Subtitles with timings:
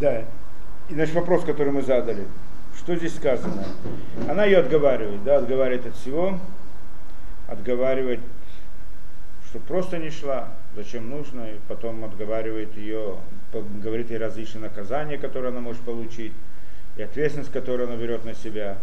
[0.00, 0.24] Да.
[0.88, 2.24] И значит вопрос, который мы задали.
[2.76, 3.64] Что здесь сказано?
[4.28, 6.38] Она ее отговаривает, да, отговаривает от всего,
[7.48, 8.20] отговаривает,
[9.48, 13.16] что просто не шла, зачем нужно, и потом отговаривает ее,
[13.82, 16.32] говорит ей различные наказания, которые она может получить,
[16.96, 18.76] и ответственность, которую она берет на себя.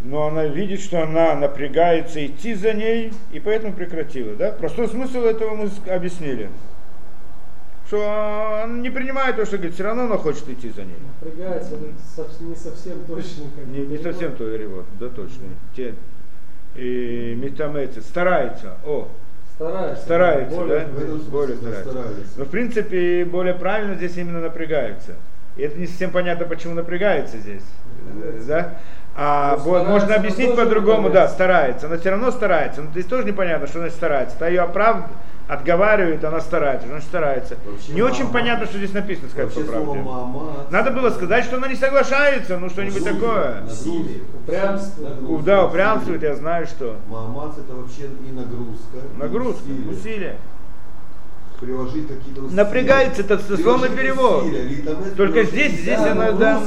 [0.00, 4.34] Но она видит, что она напрягается идти за ней, и поэтому прекратила.
[4.34, 4.52] Да?
[4.52, 6.50] Простой смысл этого мы объяснили
[7.86, 10.96] что он не принимает то, что говорит, все равно она хочет идти за ней.
[11.20, 11.74] Напрягается,
[12.40, 13.44] не совсем точно.
[13.56, 15.46] Как не, не совсем то перевод, да точно.
[15.74, 15.94] Те,
[16.74, 19.08] и метамецы, старается, о,
[19.56, 20.02] Старается.
[20.02, 21.30] Старается, более, да?
[21.30, 21.90] Более старается.
[21.90, 22.32] старается.
[22.36, 25.12] Но в принципе более правильно здесь именно напрягается.
[25.56, 27.62] И это не совсем понятно, почему напрягается здесь.
[28.06, 28.48] Напрягается.
[28.48, 28.74] Да?
[29.14, 31.86] А бо, можно объяснить по-другому, да, старается.
[31.86, 32.82] Она все равно старается.
[32.82, 34.36] Но здесь тоже непонятно, что она старается.
[34.36, 35.10] Это ее оправдывает
[35.48, 37.56] отговаривает, она старается, значит старается.
[37.64, 38.12] Вообще не мама.
[38.12, 39.98] очень понятно, что здесь написано, сказать по правде.
[40.00, 43.62] Мама, Надо было сказать, что она не соглашается, ну что-нибудь такое.
[44.42, 45.44] Упрямствует.
[45.44, 46.96] Да, упрямствует, я знаю, что.
[47.08, 48.98] Мамац это вообще и нагрузка.
[49.16, 49.90] Нагрузка, усилие.
[49.90, 50.36] усилие.
[51.60, 52.64] Приложить какие-то усилия.
[52.64, 54.44] Напрягается, это дословный перевод.
[55.16, 56.60] Только здесь, здесь да, она, да,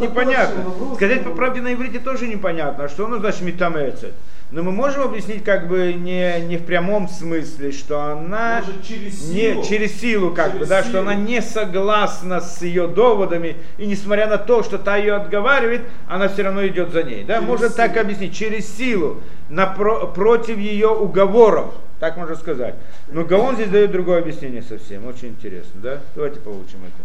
[0.00, 0.64] непонятно.
[0.96, 2.84] Сказать по правде на иврите тоже непонятно.
[2.84, 4.14] А что оно значит метамецет?
[4.54, 9.28] Но мы можем объяснить как бы не, не в прямом смысле, что она Может, через
[9.28, 10.90] силу, не, через силу как через бы, да, силу.
[10.90, 15.82] что она не согласна с ее доводами, и несмотря на то, что та ее отговаривает,
[16.06, 17.24] она все равно идет за ней.
[17.24, 17.40] Да?
[17.40, 17.76] Можно силу.
[17.76, 22.76] так объяснить, через силу, напро- против ее уговоров, так можно сказать.
[23.08, 25.80] Но Гаон здесь дает другое объяснение совсем, очень интересно.
[25.82, 25.98] Да?
[26.14, 27.02] Давайте получим это.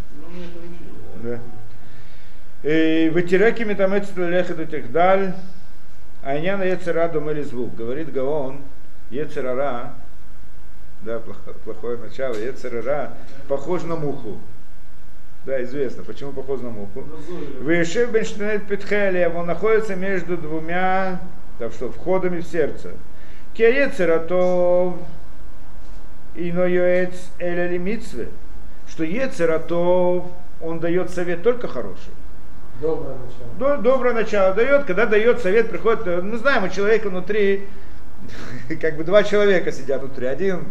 [1.23, 1.39] Ну, да.
[3.11, 5.33] Вытираки метамецит лехет этих даль.
[6.23, 7.75] Айняна Ецера думали звук.
[7.75, 8.61] Говорит Гаон,
[9.09, 9.93] Ецерара,
[11.01, 13.13] да, плохое, плохое начало, Ецерара,
[13.47, 14.37] похож на муху.
[15.45, 17.05] Да, известно, почему похож на муху.
[17.61, 21.21] Вышев Бенштенет Петхелия, он находится между двумя,
[21.57, 22.91] так что, входами в сердце.
[23.53, 24.99] Кеецера то
[26.35, 28.27] ино йоец эля митцве,
[28.87, 30.31] что Ецера то
[30.61, 32.11] он дает совет только хороший.
[32.81, 33.77] Доброе начало.
[33.77, 37.67] Доброе начало дает, когда дает совет, приходит, э, мы знаем, у человека внутри,
[38.81, 40.27] как бы два человека сидят внутри.
[40.27, 40.63] Один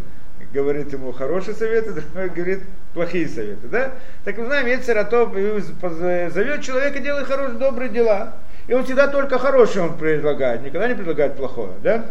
[0.50, 2.62] говорит ему хорошие советы, другой говорит
[2.94, 3.68] плохие советы.
[3.68, 3.92] Да?
[4.24, 8.36] Так мы знаем, Ецератов зовет человека делать хорошие, добрые дела.
[8.68, 11.72] И он всегда только хорошее он предлагает, никогда не предлагает плохое.
[11.82, 12.06] Да?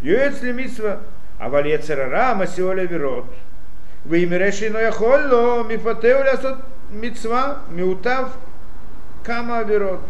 [0.00, 1.00] Юэц лимитсва,
[1.38, 3.26] а валецерара масиоля верот.
[4.06, 6.56] Вы имереши но яхолло мифатеу лясот
[6.90, 8.30] митцва миутав
[9.28, 10.00] Кама Аверот.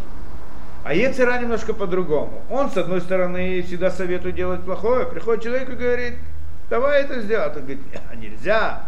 [0.85, 2.41] А Ецера немножко по-другому.
[2.49, 5.05] Он, с одной стороны, всегда советует делать плохое.
[5.05, 6.13] Приходит человек и говорит,
[6.69, 7.53] давай это сделать.
[7.57, 8.83] Он говорит, а нельзя.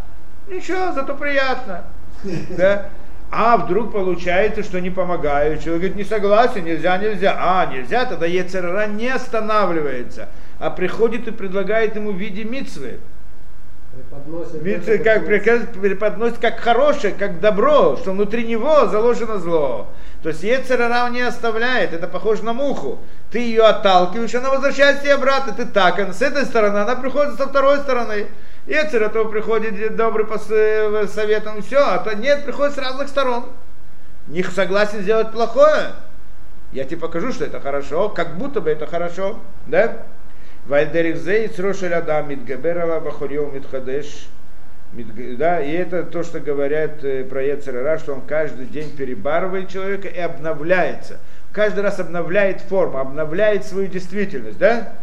[0.47, 1.83] Ничего, зато приятно.
[2.57, 2.89] Да?
[3.29, 5.57] А вдруг получается, что не помогаю.
[5.57, 7.35] Человек говорит, не согласен, нельзя, нельзя.
[7.37, 12.99] А, нельзя, тогда Ецерара не останавливается, а приходит и предлагает ему в виде мицвы.
[13.93, 19.89] Преподносит, как, преподносит как хорошее, как добро, что внутри него заложено зло.
[20.23, 22.99] То есть Ецерара не оставляет, это похоже на муху.
[23.31, 25.53] Ты ее отталкиваешь, она возвращается тебе обратно.
[25.53, 28.27] Ты так, а с этой стороны, она приходит со второй стороны.
[28.65, 33.45] Ецера то приходит добрый э, советом, все, а то нет, приходит с разных сторон.
[34.27, 35.93] Не согласен сделать плохое.
[36.71, 40.05] Я тебе покажу, что это хорошо, как будто бы это хорошо, да?
[40.67, 44.27] Вальдерикзе и црошель адам мидгаберала бахурьев мидхадеш
[45.37, 50.09] да, и это то, что говорят э, про Ецерара, что он каждый день перебарывает человека
[50.09, 51.19] и обновляется.
[51.53, 54.93] Каждый раз обновляет форму, обновляет свою действительность, да?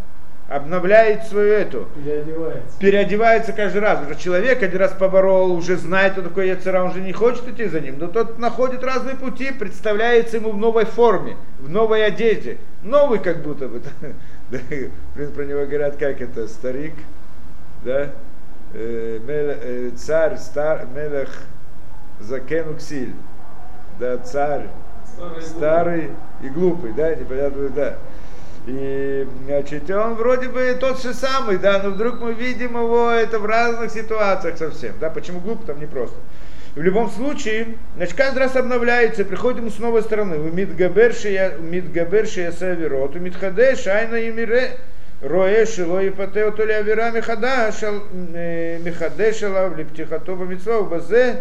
[0.49, 1.89] Обновляет свою эту.
[1.95, 2.79] Переодевается.
[2.79, 4.01] Переодевается каждый раз.
[4.07, 7.67] Уже человек один раз поборол, уже знает, кто такой Ецера, он же не хочет идти
[7.67, 7.97] за ним.
[7.99, 12.59] Но тот находит разные пути, представляется ему в новой форме, в новой одежде.
[12.83, 13.83] Новый как будто бы.
[15.14, 16.94] Да, про него говорят, как это, старик,
[17.84, 18.12] да,
[18.75, 21.30] Э, э, царь, стар, мелех,
[22.21, 23.15] закен уксиль,
[23.98, 24.68] да, царь,
[25.16, 26.10] старый, старый
[26.42, 27.97] и глупый, да, непонятно, да.
[28.66, 33.39] И, значит, он вроде бы тот же самый, да, но вдруг мы видим его это
[33.39, 36.18] в разных ситуациях совсем, да, почему глупый, там непросто.
[36.78, 40.39] В любом случае, значит, каждый раз обновляется, приходим с новой стороны.
[40.39, 44.77] У Мидгабершия Мидгабершия Саверот, у Мидхаде Шайна и Мире
[45.21, 51.41] Роэ Шило и Патео Толи Авера Михада э, Михаде Шалав Лептихатова Мицва Базе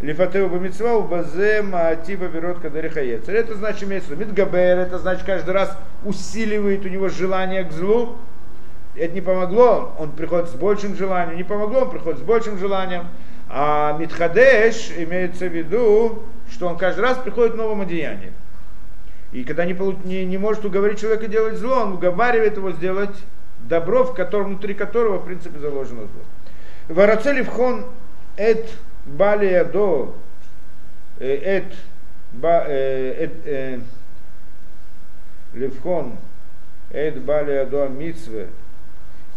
[0.00, 3.32] Лифатеу Бамицва Базе Маатиба Берот Кадарихаецер.
[3.32, 8.16] Это значит имеется в Мидгабер, это значит каждый раз усиливает у него желание к злу.
[8.96, 13.06] Это не помогло, он приходит с большим желанием, не помогло, он приходит с большим желанием.
[13.56, 18.32] А Митхадеш имеется в виду, что он каждый раз приходит в новом одеянии.
[19.30, 19.74] И когда не,
[20.04, 23.14] не, не может уговорить человека делать зло, он уговаривает его сделать
[23.60, 26.22] добро, в котором, внутри которого, в принципе, заложено зло.
[26.88, 27.86] Варацели вхон
[28.36, 28.68] эт
[29.06, 30.16] балия до
[31.20, 31.72] эт
[32.40, 33.82] эт
[35.52, 36.18] левхон
[36.90, 38.48] эт балия до мицве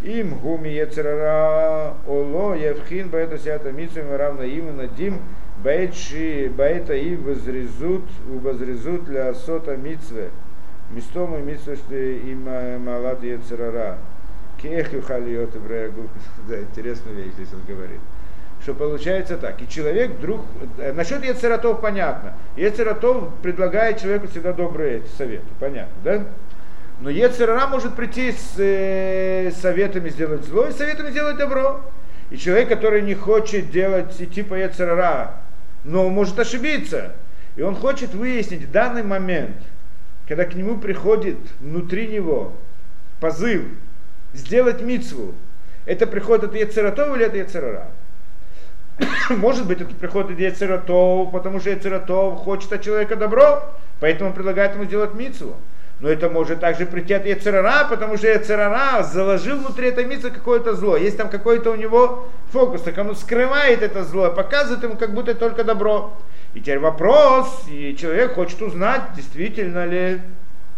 [0.01, 5.19] им гуми ецерара оло евхин баэта сята мицве равно им надим
[5.63, 10.29] баэчи баэта и возрезут возрезут для сота мицве
[10.91, 12.43] мистома мицве что им
[12.83, 13.97] малат ецерара
[14.61, 15.51] кех юхалиот
[16.47, 17.99] да интересная вещь здесь он говорит
[18.61, 19.61] что получается так.
[19.61, 20.41] И человек вдруг...
[20.93, 22.33] Насчет Ецератов понятно.
[22.55, 25.45] Ецератов предлагает человеку всегда добрые советы.
[25.59, 26.25] Понятно, да?
[26.99, 31.81] Но Ецерара может прийти с э, советами сделать зло и советами сделать добро.
[32.31, 35.35] И человек, который не хочет делать идти по Ецерара,
[35.83, 37.13] но может ошибиться.
[37.55, 39.55] И он хочет выяснить в данный момент,
[40.27, 42.53] когда к нему приходит внутри него
[43.19, 43.63] позыв
[44.33, 45.35] сделать мицву,
[45.85, 47.91] это приходит от Ецератова или от Ецерара?
[49.29, 53.63] Может быть, это приходит от Ецератов, потому что Ецератов хочет от человека добро,
[53.99, 55.55] поэтому предлагает ему сделать мицву.
[55.99, 60.75] Но это может также прийти от Ецерара, потому что Ецерара заложил внутри этой мицы какое-то
[60.75, 60.95] зло.
[60.95, 65.33] Есть там какой-то у него фокус, так он скрывает это зло, показывает ему как будто
[65.33, 66.15] только добро.
[66.53, 70.21] И теперь вопрос, и человек хочет узнать, действительно ли,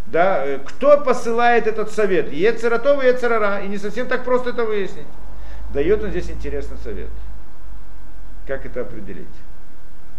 [0.05, 2.31] да, кто посылает этот совет.
[2.31, 5.07] Ецератов и Ецерара, и не совсем так просто это выяснить.
[5.73, 7.09] Дает он здесь интересный совет.
[8.47, 9.27] Как это определить?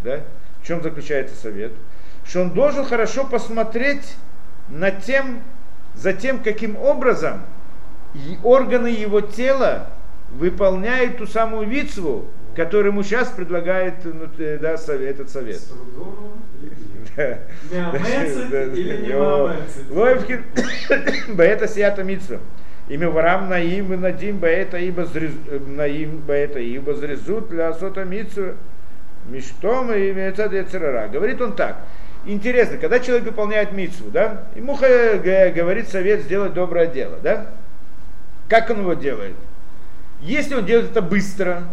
[0.03, 0.21] Да?
[0.61, 1.71] В чем заключается совет?
[2.23, 4.15] Что он должен хорошо посмотреть
[4.71, 5.41] над тем,
[5.95, 7.41] за тем, каким образом
[8.43, 9.87] органы его тела
[10.31, 12.25] выполняют ту самую вицву,
[12.55, 15.61] которую ему сейчас предлагает ну, да, этот совет.
[19.89, 20.43] Лоевкин,
[21.35, 22.39] баэта сията митсва.
[22.89, 25.07] Имя варам наим и надим баэта ибо
[25.67, 28.55] наим баэта ибо зрезут для сота митсва.
[29.27, 30.47] Миштом и имеется
[31.11, 31.77] Говорит он так.
[32.25, 37.47] Интересно, когда человек выполняет митсву, да, ему говорит совет сделать доброе дело, да?
[38.47, 39.35] Как он его делает?
[40.21, 41.63] Если он делает это быстро,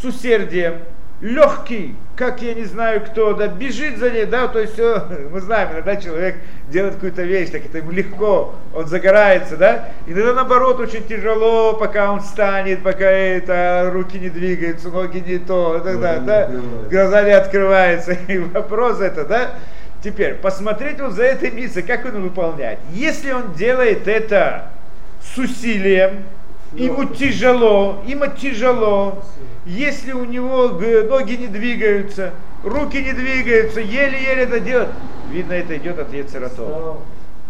[0.00, 0.76] с усердием,
[1.20, 4.78] легкий, как я не знаю кто, да, бежит за ней, да, то есть
[5.30, 6.36] мы знаем, иногда человек
[6.70, 12.12] делает какую-то вещь, так это ему легко, он загорается, да, иногда наоборот очень тяжело, пока
[12.12, 16.50] он встанет, пока это, руки не двигаются, ноги не то, и так далее, да,
[16.90, 19.50] глаза не открываются, и вопрос это, да,
[20.02, 22.78] Теперь, посмотреть вот за этой миссией, как он выполняет.
[22.92, 24.70] Если он делает это
[25.22, 26.24] с усилием,
[26.72, 29.22] ему тяжело, ему тяжело,
[29.66, 32.32] если у него ноги не двигаются,
[32.64, 34.88] руки не двигаются, еле-еле это делает,
[35.30, 36.98] видно, это идет от Ецератов.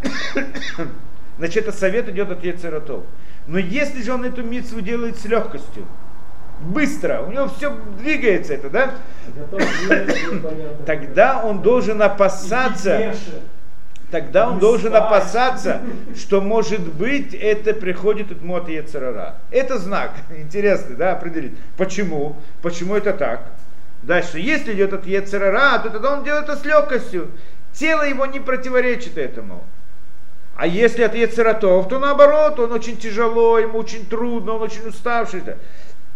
[1.39, 3.05] Значит, это совет идет от Ецератов.
[3.47, 5.87] Но если же он эту митцву делает с легкостью,
[6.61, 8.91] быстро, у него все двигается это, да?
[10.87, 13.15] Тогда он должен опасаться,
[14.11, 15.83] тогда он должен опасаться,
[16.17, 19.37] что может быть это приходит от Мота Ецарара.
[19.51, 21.57] Это знак, интересный, да, определить.
[21.77, 22.37] Почему?
[22.63, 23.51] Почему это так?
[24.03, 27.31] Дальше, если идет от Ецарара, то тогда он делает это с легкостью.
[27.73, 29.63] Тело его не противоречит этому.
[30.61, 35.43] А если от Ецератов, то наоборот, он очень тяжело, ему очень трудно, он очень уставший.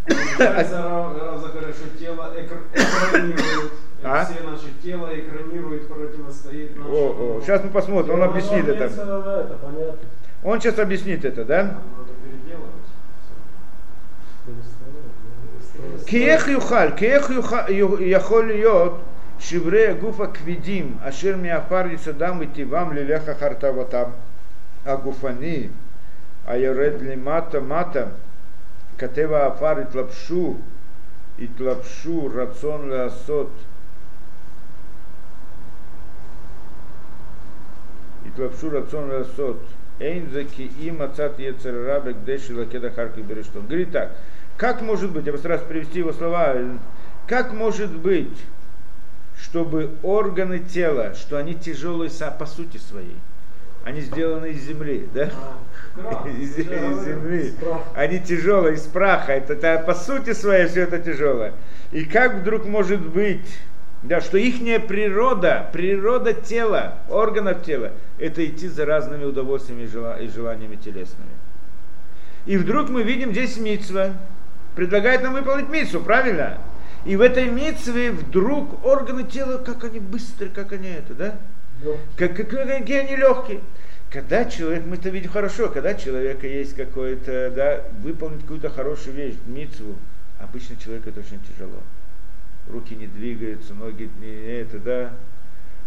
[0.06, 3.72] Гораздо хорошо тело экранирует.
[4.02, 4.24] А?
[4.24, 7.36] Все наши тело экранирует, противостоит нашему.
[7.36, 7.40] О.
[7.40, 8.90] Сейчас мы посмотрим, он объяснит это.
[10.42, 11.78] Он сейчас объяснит это, да?
[16.06, 18.98] Кех юхаль, кех яхоль йот,
[19.40, 24.12] шивре гуфа квидим, ашир миафар исадам и тивам лилеха хартаватам,
[24.84, 25.70] агуфани,
[26.46, 28.12] айоред лимата мата, мата
[29.03, 30.57] כתב העפר התלבשו,
[31.39, 33.51] התלבשו רצון לעשות,
[38.27, 39.63] התלבשו רצון לעשות,
[40.01, 43.55] אין זה כי אם מצאת יצר רע בכדי שלקד אחר כך бережет.
[43.55, 44.11] Он говорит так,
[44.57, 46.55] как может быть, я постараюсь привести его слова,
[47.27, 48.37] как может быть,
[49.37, 53.15] чтобы органы тела, что они тяжелые по сути своей,
[53.84, 55.30] они сделаны из земли, да?
[55.96, 57.52] А, из, из земли.
[57.94, 59.32] Они тяжелые, из праха.
[59.32, 61.52] Это, это по сути своей все это тяжелое.
[61.92, 63.46] И как вдруг может быть,
[64.02, 69.82] да, что их природа, природа тела, органов тела, это идти за разными удовольствиями
[70.22, 71.30] и желаниями телесными.
[72.46, 74.12] И вдруг мы видим здесь митсва,
[74.76, 76.58] предлагает нам выполнить митсу, правильно?
[77.04, 81.34] И в этой митве вдруг органы тела, как они быстрые, как они это, да?
[82.16, 83.60] Как, как, какие они легкие.
[84.10, 89.16] Когда человек, мы это видим хорошо, когда у человека есть какой-то, да, выполнить какую-то хорошую
[89.16, 89.96] вещь, митцву,
[90.38, 91.80] обычно человеку это очень тяжело.
[92.70, 95.12] Руки не двигаются, ноги не это, да,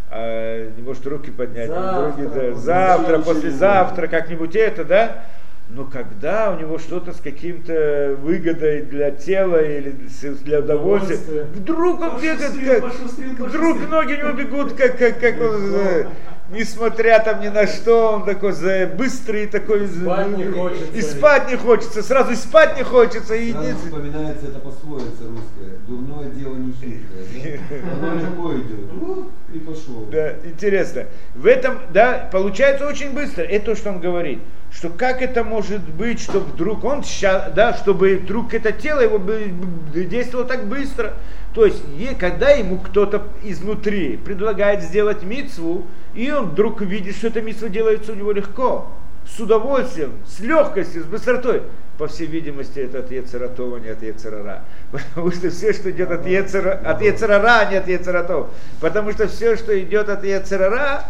[0.10, 5.26] а не может руки поднять, завтра, други, да, завтра послезавтра, как-нибудь это, да,
[5.70, 9.96] но когда у него что-то с каким-то выгодой для тела или
[10.44, 16.08] для удовольствия, вдруг он бегает, как, вдруг ноги у него бегут, как, как, как он,
[16.52, 19.90] несмотря там ни на что, он такой за, быстрый такой.
[19.90, 20.94] Спать не хочется.
[20.94, 23.36] И спать не хочется, сразу и спать не хочется.
[23.36, 25.78] И сразу вспоминается это пословица русская.
[25.86, 27.60] Дурное дело не хитрое.
[27.70, 28.08] Да?
[28.08, 29.28] Оно легко идет.
[29.54, 30.06] И пошел.
[30.10, 31.08] Да, интересно.
[31.36, 33.44] В этом, да, получается очень быстро.
[33.44, 34.40] Это то, что он говорит
[34.72, 39.20] что как это может быть, что вдруг он сейчас, да, чтобы вдруг это тело его
[39.94, 41.14] действовало так быстро.
[41.54, 41.82] То есть,
[42.20, 48.12] когда ему кто-то изнутри предлагает сделать мицву, и он вдруг видит, что эта мицва делается
[48.12, 48.92] у него легко,
[49.28, 51.64] с удовольствием, с легкостью, с быстротой,
[51.98, 54.64] по всей видимости, это от Ецератова, не от Ецерара.
[54.92, 58.48] Потому что все, что идет от, Ецера, от Ецерара, а не от Ецератов.
[58.80, 61.06] Потому что все, что идет от Ецерара,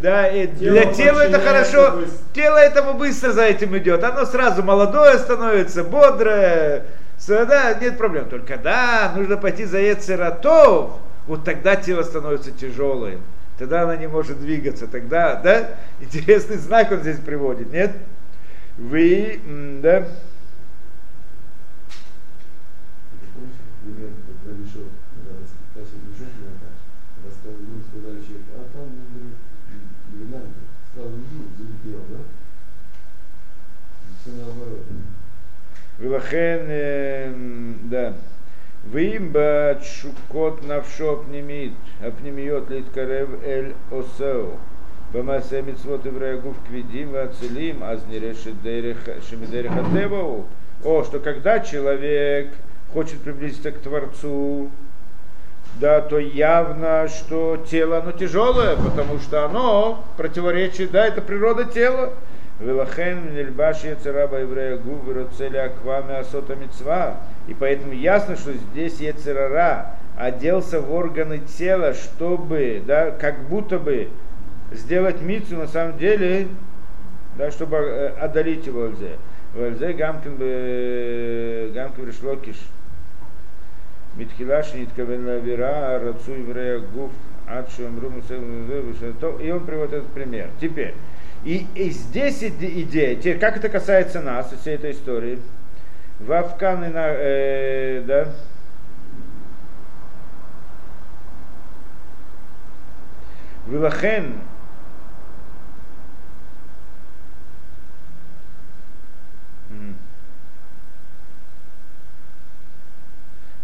[0.00, 2.18] да, и для тела это хорошо, быстро.
[2.34, 6.84] тело этому быстро за этим идет, оно сразу молодое становится, бодрое,
[7.26, 8.28] да, нет проблем.
[8.28, 10.92] Только да, нужно пойти за Ецератов,
[11.26, 13.20] вот тогда тело становится тяжелым,
[13.58, 15.68] тогда оно не может двигаться, тогда, да,
[16.00, 17.92] интересный знак он здесь приводит, нет?
[18.78, 19.40] Вы,
[19.82, 20.06] да,
[36.02, 38.12] Велахен, эм, да.
[38.92, 44.58] Вимба чукот навшо пнемит, апнемиот литкарев эль осеу.
[45.12, 50.48] Бамасе митцвот евреягув квидим вацелим, азнерешедерехатевау.
[50.82, 52.52] О, что когда человек
[52.92, 54.72] хочет приблизиться к Творцу,
[55.78, 62.14] да, то явно, что тело, оно тяжелое, потому что оно противоречит, да, это природа тела.
[62.62, 67.16] Велахен нельбаш яцераба еврея губера целя аквами асота мецва.
[67.48, 74.10] И поэтому ясно, что здесь яцерара оделся в органы тела, чтобы, да, как будто бы
[74.70, 76.46] сделать мицу на самом деле,
[77.36, 79.16] да, чтобы э, одолеть его Альзе.
[79.54, 80.36] Вальзе гамкин
[81.74, 82.56] гамкин решлокиш.
[84.14, 87.10] Митхилаш ниткавен лавира, рацу еврея гуф,
[87.48, 88.12] адшу амру
[89.40, 90.48] И он приводит этот пример.
[90.60, 90.94] Теперь,
[91.44, 95.40] и, и здесь идея, теперь, как это касается нас, всей этой истории,
[96.20, 98.28] Вавкан и на, э, да,
[103.66, 104.40] Вилахен,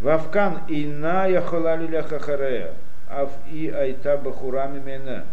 [0.00, 2.72] Вавкан и на яхолали ляхахарея,
[3.10, 5.24] ав и айта бахурами мена.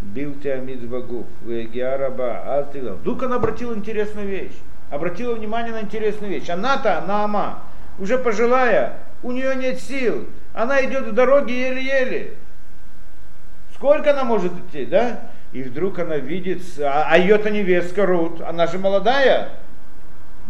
[0.00, 2.92] Бил Теамид Багуф, Геараба, Алтила.
[2.92, 4.56] Вдруг она обратила интересную вещь.
[4.90, 6.48] Обратила внимание на интересную вещь.
[6.48, 7.62] Она-то, Наама,
[7.98, 10.26] уже пожилая, у нее нет сил.
[10.54, 12.34] Она идет в дороге еле-еле.
[13.74, 15.20] Сколько она может идти, да?
[15.52, 19.50] И вдруг она видит, а, а ее-то невестка Рут, она же молодая,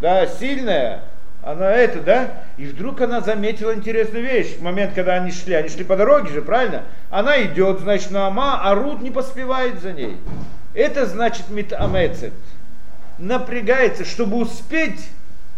[0.00, 1.04] да, сильная,
[1.50, 2.30] она это, да?
[2.58, 4.56] И вдруг она заметила интересную вещь.
[4.56, 6.82] В момент, когда они шли, они шли по дороге же, правильно?
[7.10, 10.18] Она идет, значит, на Ама, а Рут не поспевает за ней.
[10.74, 12.34] Это значит митамецет.
[13.18, 15.08] Напрягается, чтобы успеть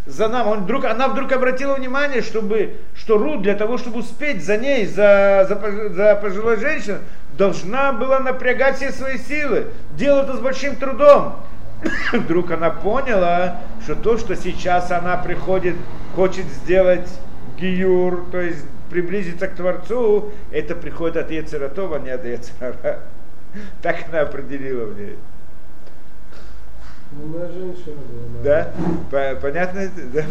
[0.07, 0.47] за нам.
[0.47, 4.87] Он вдруг, она вдруг обратила внимание, чтобы, что Рут для того, чтобы успеть за ней,
[4.87, 6.99] за, за, за пожилой женщиной,
[7.37, 9.67] должна была напрягать все свои силы.
[9.97, 11.35] Делать это с большим трудом.
[12.13, 15.77] вдруг она поняла, что то, что сейчас она приходит,
[16.15, 17.09] хочет сделать
[17.59, 23.01] гиюр, то есть приблизиться к Творцу, это приходит от Ецератова, а не от Ецерара.
[23.83, 25.17] Так она определила мне.
[27.13, 28.45] Умная женщина была.
[28.45, 29.35] Да?
[29.43, 30.03] Понятно это?
[30.15, 30.23] Да?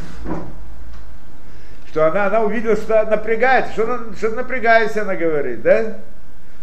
[1.88, 5.98] Что она, она увидела, что напрягается, что, она, что напрягается, она говорит, да?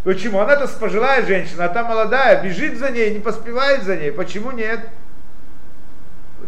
[0.06, 0.38] Почему?
[0.38, 4.12] Она-то пожилая женщина, а та молодая, бежит за ней, не поспевает за ней.
[4.12, 4.78] Почему нет?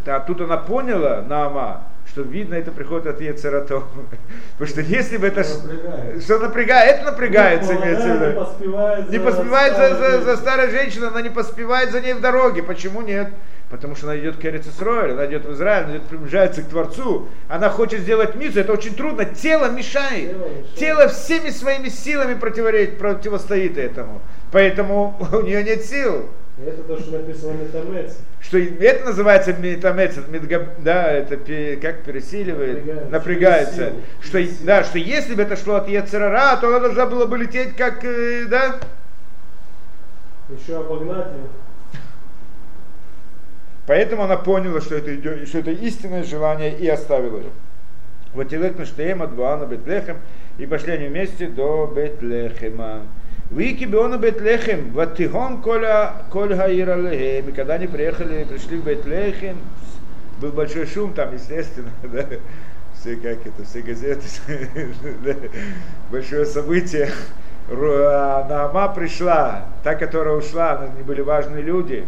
[0.07, 3.83] А тут она поняла, Наама, что видно, это приходит от Ецератов.
[4.53, 5.41] Потому что если бы это...
[5.41, 6.23] Напрягает.
[6.23, 6.95] Что напрягает?
[7.01, 8.27] Это напрягается, ну, имеется в виду.
[8.27, 12.21] Не поспевает, не поспевает за, за, за старой женщиной, она не поспевает за ней в
[12.21, 12.63] дороге.
[12.63, 13.33] Почему нет?
[13.71, 17.29] Потому что она идет к Эрицесройль, она идет в Израиль, она идет, приближается к Творцу.
[17.49, 19.27] Она хочет сделать мицу, это очень трудно.
[19.27, 20.31] Тело мешает.
[20.31, 20.49] Тело.
[20.77, 24.23] Тело всеми своими силами противоречит, противостоит этому.
[24.53, 26.31] Поэтому у нее нет сил.
[26.57, 28.17] И это то, что написано Метамец.
[28.41, 30.15] Что это называется метамец,
[30.79, 31.37] да, это
[31.81, 33.11] как пересиливает, Напрягается.
[33.11, 33.93] напрягается.
[34.23, 37.77] Что, да, что если бы это шло от Ецерара, то она должна была бы лететь
[37.77, 38.77] как, э, да,
[40.49, 41.49] Еще обогнать ее.
[43.89, 47.51] Поэтому она поняла, что это, идет, что это истинное желание и оставила ее.
[48.35, 50.19] Вот Илек Наштеем от Буана Бетлехем
[50.59, 53.05] и пошли они вместе до Бетлехема.
[53.51, 57.49] Вики Биона Бетлехем, Ватихом Коля Кольга Иралехем.
[57.49, 59.57] И когда они приехали, пришли в Бетлехем,
[60.43, 62.27] был большой шум там, естественно, да,
[62.93, 64.27] все как это, все газеты,
[66.11, 67.09] большое событие.
[67.71, 72.07] А Наама пришла, та, которая ушла, они были важные люди,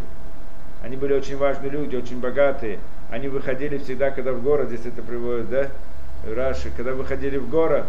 [0.82, 2.78] они были очень важные люди, очень богатые.
[3.10, 5.66] Они выходили всегда, когда в город, здесь это приводит, да,
[6.34, 7.86] Раши, когда выходили в город,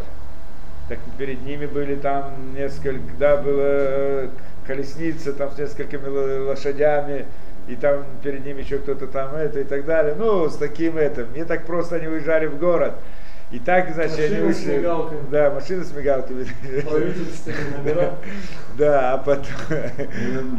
[0.89, 4.29] так перед ними были там несколько, да, была
[4.65, 6.07] колесница там с несколькими
[6.48, 7.25] лошадями,
[7.67, 10.15] и там перед ними еще кто-то там это и так далее.
[10.17, 11.31] Ну, с таким этим.
[11.33, 12.93] Не так просто они уезжали в город.
[13.51, 14.77] И так, значит, они Машины с вышли.
[14.77, 15.20] мигалками.
[15.29, 16.46] Да, машины с мигалками.
[17.77, 18.13] Номера.
[18.77, 19.51] Да, а потом,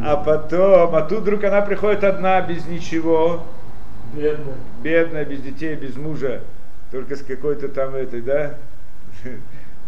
[0.05, 3.43] а потом, а тут вдруг она приходит одна, без ничего,
[4.13, 4.55] Бедная.
[4.83, 6.41] бедная, без детей, без мужа,
[6.91, 8.57] только с какой-то там этой, да,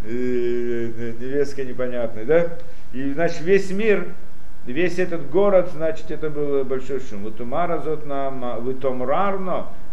[0.04, 2.50] невесткой непонятной, да,
[2.92, 4.08] и, значит, весь мир,
[4.66, 7.24] весь этот город, значит, это был большой шум.
[7.24, 8.56] Вот умара зот наама,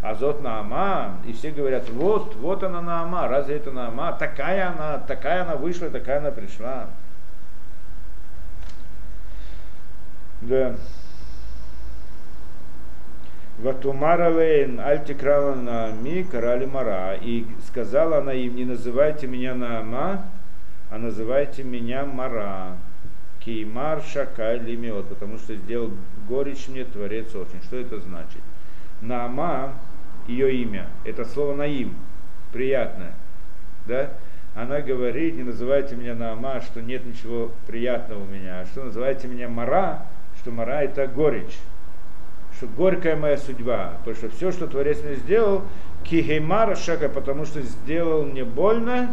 [0.03, 3.71] вы том рарно, а зот наама, и все говорят, вот, вот она наама, разве это
[3.71, 6.89] наама, такая она, такая она вышла, такая она пришла.
[10.41, 10.75] Да.
[13.59, 17.15] Ватумара лейн альтикрала наами карали мара.
[17.15, 20.25] И сказала она им, не называйте меня Наама,
[20.91, 22.77] а называйте меня Мара.
[23.39, 25.93] Кеймар шакай лимиот, потому что сделал
[26.29, 27.63] горечь мне Творец очень.
[27.63, 28.41] Что это значит?
[29.01, 29.75] Наама,
[30.27, 31.95] ее имя, это слово наим,
[32.53, 33.15] приятное.
[33.87, 34.11] Да?
[34.55, 39.27] Она говорит, не называйте меня Наама, что нет ничего приятного у меня, а что называйте
[39.27, 40.07] меня Мара,
[40.41, 41.57] что Мара это горечь
[42.63, 45.63] что горькая моя судьба, потому что все, что Творец мне сделал,
[46.05, 49.13] кихеймар шака, потому что сделал мне больно,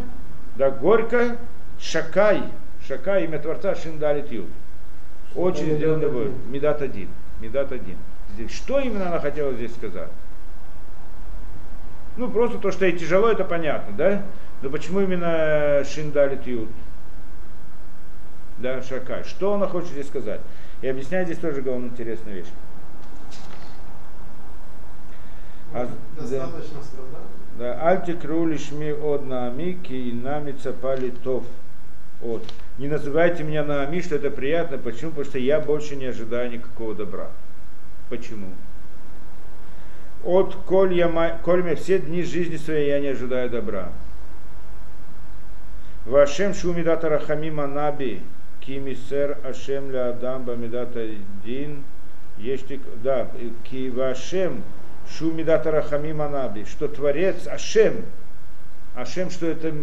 [0.54, 1.36] да горько,
[1.80, 2.44] шакай,
[2.86, 4.46] шакай, имя Творца, шиндалит ют.
[5.34, 6.34] Очень сделал мне больно.
[6.48, 7.08] Медат один.
[7.40, 7.96] Медат один.
[8.48, 10.10] Что именно она хотела здесь сказать?
[12.20, 14.22] Ну, просто то, что ей тяжело, это понятно, да?
[14.60, 16.68] Но почему именно шиндалит ют?
[18.58, 19.24] Да, шакай.
[19.24, 20.42] Что она хочет здесь сказать?
[20.82, 22.48] И объясняет здесь тоже главную интересную вещь.
[25.72, 26.20] А, да.
[26.20, 27.22] Достаточно страдал.
[27.58, 31.44] Да, альтикру лишми от наамики и нами цапали тов.
[32.20, 32.44] От.
[32.76, 34.76] Не называйте меня наами, что это приятно.
[34.76, 35.12] Почему?
[35.12, 37.30] Потому что я больше не ожидаю никакого добра.
[38.10, 38.48] Почему?
[40.24, 43.90] От коль я, ма- коль я все дни жизни своей я не ожидаю добра.
[46.04, 48.20] Вашем шумидата рахамима наби,
[48.60, 51.06] кимисер ашем ля адам бамидата
[51.44, 51.84] дин,
[52.38, 53.28] ештик, да,
[53.64, 54.62] ки вашем
[55.18, 58.04] шумидата рахамима наби, что Творец Ашем,
[58.94, 59.74] Ашем, что это,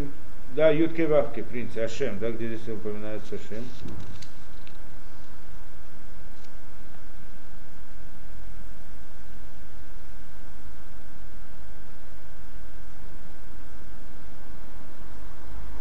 [0.55, 3.63] да, Ютке Вавке, в Ашем, да, где здесь упоминается Ашем.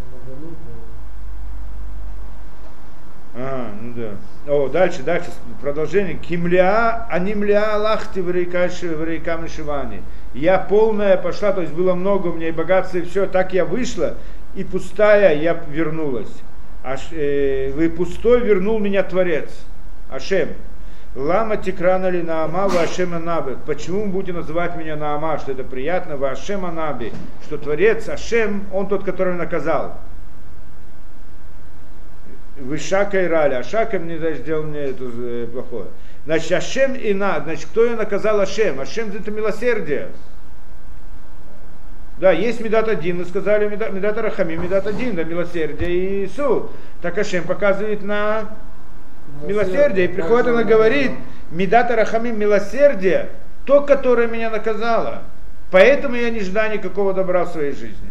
[0.01, 0.59] Обогнуть,
[3.35, 3.55] наверное.
[3.55, 4.53] А, ну да.
[4.53, 5.31] О, дальше, дальше,
[5.63, 6.17] продолжение.
[6.17, 10.03] Кимля, анимля лахти в рейкам Шивани.
[10.35, 13.65] Я полная пошла, то есть было много у меня и богатства, и все, так я
[13.65, 14.17] вышла,
[14.55, 16.29] и пустая я вернулась.
[16.85, 19.49] Аш, э, вы пустой вернул меня Творец,
[20.11, 20.51] Ашем.
[21.15, 23.57] Лама тикрана ли Наама ва Ашем Анаби.
[23.65, 27.15] Почему вы будете называть меня Наама, что это приятно, ва Ашем Анаби,
[27.47, 29.97] что Творец Ашем, он тот, который наказал.
[32.59, 35.87] Вы Шака и Рали, а мне значит, сделал мне это э, плохое.
[36.25, 38.81] Значит, Ашем и на, значит, кто я наказал Ашем?
[38.81, 40.09] Ашем это милосердие.
[42.19, 46.71] Да, есть Медат один, мы сказали Медат, медат Рахами, Медат один, да, милосердие и суд.
[47.03, 48.57] Так Ашем показывает на
[49.47, 51.13] милосердие, и приходит она говорит,
[51.51, 53.29] Медат Рахами, милосердие,
[53.67, 55.25] то, которое меня наказало.
[55.71, 58.09] Поэтому я не ждаю никакого добра в своей жизни.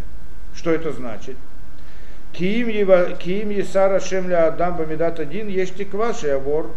[0.55, 1.35] Что это значит?
[2.37, 6.71] Киим Есара Шемля Адам Бамидат один, есть тиква, вор,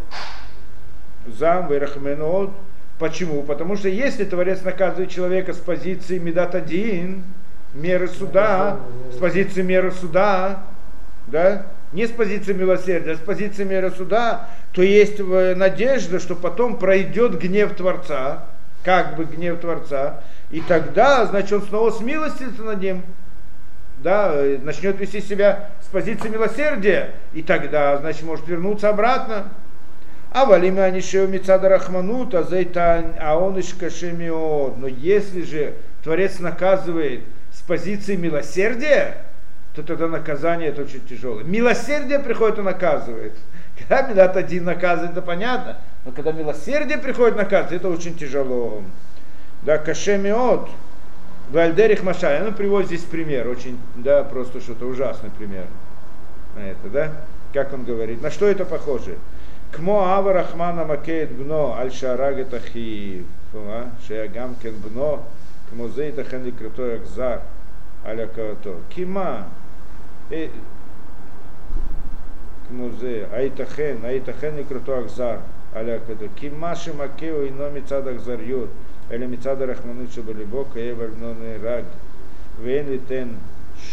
[1.27, 2.51] зам, вирахменот,
[2.99, 3.43] Почему?
[3.43, 7.23] Потому что если Творец наказывает человека с позиции Медат один,
[7.73, 8.79] меры суда,
[9.13, 10.65] с позиции меры суда,
[11.29, 16.77] да, не с позиции милосердия, а с позиции меры суда, то есть надежда, что потом
[16.77, 18.47] пройдет гнев Творца,
[18.83, 23.03] как бы гнев Творца, и тогда, значит, он снова смилостится над ним,
[24.03, 29.49] да, начнет вести себя с позиции милосердия, и тогда, значит, может вернуться обратно.
[30.31, 34.77] А валима анишеу мицада рахманута, зайта аонышка шемиот.
[34.77, 39.17] Но если же Творец наказывает с позиции милосердия,
[39.75, 41.45] то тогда наказание это очень тяжелое.
[41.45, 43.33] Милосердие приходит и наказывает.
[43.79, 45.79] Когда Медат один наказывает, это понятно.
[46.05, 48.83] Но когда милосердие приходит наказывать, это очень тяжело.
[49.63, 50.71] Да, кашемиот,
[51.51, 55.65] Вальдерих Машаль, она приводит здесь пример, очень, да, просто что-то ужасный пример
[56.55, 57.13] на это, да?
[57.55, 59.17] Как он говорит, на что это похоже?
[59.73, 63.91] Кмо ава рахмана макеет бно аль шарага тахиев, а?
[64.07, 65.25] шеягам кен бно,
[65.71, 67.41] кмо зейта хани крутой акзар,
[68.05, 68.77] аля кавато.
[68.95, 69.49] Кима,
[70.31, 70.49] э,
[72.69, 75.41] кмо зе, айтахен, айтахен и крутой акзар,
[75.75, 76.29] аля кавато.
[76.29, 78.71] Кима шимакеу и номи цадак зарьют,
[79.11, 81.85] Эля митада рахманут шабалибо каев альноны раг.
[82.61, 83.37] Вейн витен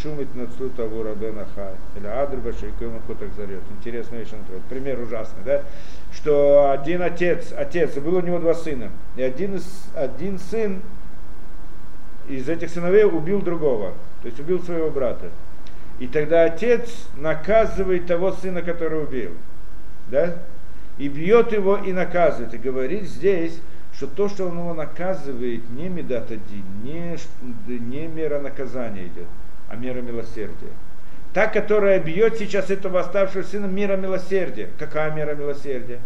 [0.02, 1.76] шумит нацлу того рабена хай.
[1.96, 3.62] Или адрба шейкоем хутак зарет.
[3.78, 4.62] Интересная вещь, Анатолий.
[4.70, 5.64] Пример ужасный, да?
[6.12, 8.90] Что один отец, отец, было у него два сына.
[9.16, 10.82] И один, из один сын
[12.28, 13.94] из этих сыновей убил другого.
[14.22, 15.30] То есть убил своего брата.
[16.00, 19.32] И тогда отец наказывает того сына, который убил.
[20.10, 20.36] Да?
[20.98, 22.54] И бьет его и наказывает.
[22.54, 23.60] И говорит здесь,
[23.96, 27.18] что то, что он его наказывает, не медатадин, не,
[27.68, 29.28] не мера наказания идет,
[29.70, 30.72] а мера милосердия.
[31.34, 34.70] Та, которая бьет сейчас этого оставшего сына, мера милосердия.
[34.80, 36.00] Какая мера милосердия?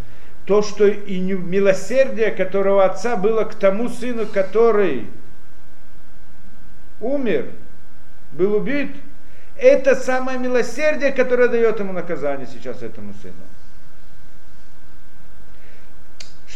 [0.45, 5.08] То, что и милосердие, которого отца было к тому сыну, который
[6.99, 7.45] умер,
[8.32, 8.91] был убит–
[9.60, 13.34] это самое милосердие, которое дает ему наказание сейчас этому сыну.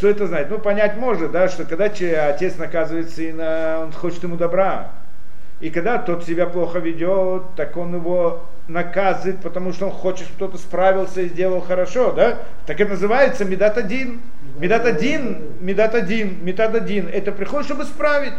[0.04, 0.50] Что это значит?
[0.50, 4.92] Ну, понять можно, да, что когда отец наказывает сына, он хочет ему добра.
[5.62, 10.36] И когда тот себя плохо ведет, так он его наказывает, потому что он хочет, чтобы
[10.36, 12.40] кто-то справился и сделал хорошо, да?
[12.66, 14.20] Так это называется медат один.
[14.60, 17.08] Медат один, медат один, медат один.
[17.08, 18.34] Это приходит, чтобы исправить.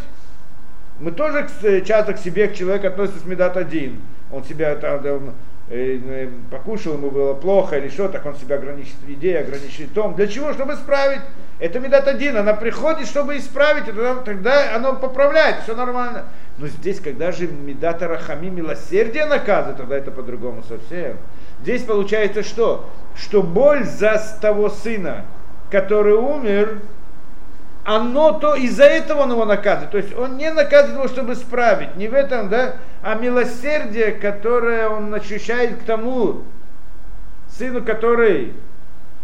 [1.01, 1.49] Мы тоже
[1.87, 4.03] часто к себе, к человеку относимся с медат один
[4.35, 5.35] он себя там,
[5.69, 9.91] э, э, покушал, ему было плохо или что, так он себя ограничит в еде, ограничит
[9.91, 10.15] в том.
[10.15, 10.53] Для чего?
[10.53, 11.23] Чтобы исправить.
[11.61, 16.25] Это медат один, она приходит, чтобы исправить, тогда, тогда оно поправляет, все нормально.
[16.59, 21.17] Но здесь, когда же медата рахами милосердие наказывает, тогда это по-другому совсем.
[21.63, 22.91] Здесь получается что?
[23.17, 25.25] Что боль за того сына,
[25.71, 26.81] который умер,
[27.85, 29.91] оно то из-за этого он его наказывает.
[29.91, 34.89] То есть он не наказывает его, чтобы исправить, не в этом, да, а милосердие, которое
[34.89, 36.43] он ощущает к тому
[37.49, 38.55] сыну, который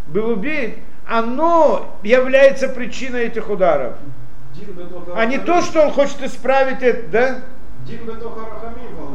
[0.06, 0.76] был убит,
[1.10, 3.94] оно является причиной этих ударов.
[5.16, 7.38] А не то, что он хочет исправить это, да?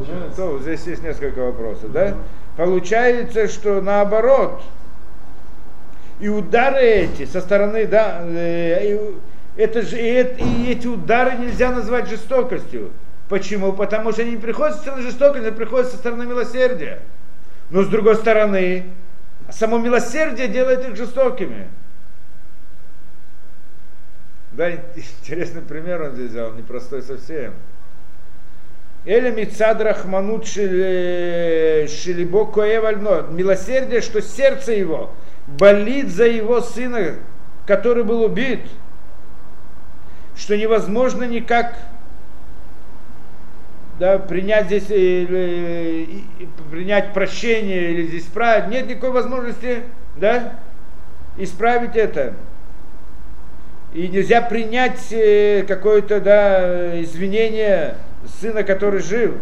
[0.07, 2.15] Ну, то, здесь есть несколько вопросов, да?
[2.57, 4.61] Получается, что наоборот,
[6.19, 9.13] и удары эти со стороны, да, э,
[9.55, 12.91] это же, и, и эти удары нельзя назвать жестокостью.
[13.29, 13.71] Почему?
[13.71, 16.99] Потому что они не приходят со стороны жестокости, они приходят со стороны милосердия.
[17.69, 18.85] Но с другой стороны,
[19.49, 21.69] само милосердие делает их жестокими.
[24.55, 27.53] Да, интересный пример он здесь взял, непростой совсем.
[29.05, 31.89] Эля мицад рахманут шилибо
[32.51, 33.27] коевально.
[33.29, 35.13] Милосердие, что сердце его
[35.45, 37.15] болит за его сына,
[37.65, 38.61] который был убит–
[40.35, 41.77] что невозможно никак
[43.97, 46.25] да, принять здесь или,
[46.69, 48.67] принять прощение или здесь исправить.
[48.69, 49.83] Нет никакой возможности
[50.17, 50.59] да,
[51.37, 52.33] исправить это
[53.95, 57.95] и нельзя принять э, какое-то да, извинение
[58.41, 59.35] сына, который жил,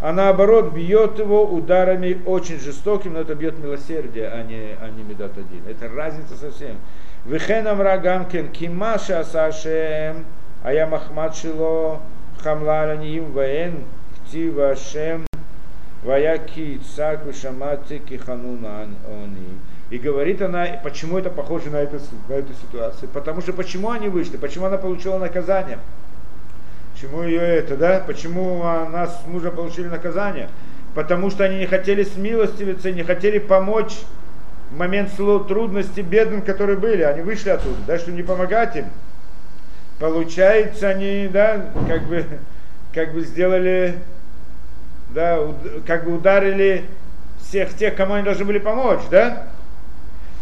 [0.00, 5.02] а наоборот бьет его ударами очень жестоким, но это бьет милосердие, а не, а не
[5.02, 5.62] медатадин.
[5.68, 6.78] Это разница совсем.
[7.26, 10.24] Вихенам рагамкин кимаша асашем,
[10.62, 12.00] а я махмад шило
[12.42, 13.84] хамлаланим ваен
[14.26, 14.74] ктива
[16.02, 19.58] ваяки цак вишамати киханунан они.
[19.94, 23.08] И говорит она, почему это похоже на эту, на эту ситуацию.
[23.10, 25.78] Потому что почему они вышли, почему она получила наказание.
[26.92, 28.02] Почему ее это, да?
[28.04, 30.48] Почему она с мужа получили наказание?
[30.96, 33.92] Потому что они не хотели смилостивиться, не хотели помочь
[34.72, 37.02] в момент трудности бедным, которые были.
[37.02, 38.86] Они вышли оттуда, да, чтобы не помогать им.
[40.00, 42.26] Получается, они, да, как бы,
[42.92, 43.94] как бы сделали,
[45.10, 45.38] да,
[45.86, 46.84] как бы ударили
[47.38, 49.53] всех тех, кому они должны были помочь, да?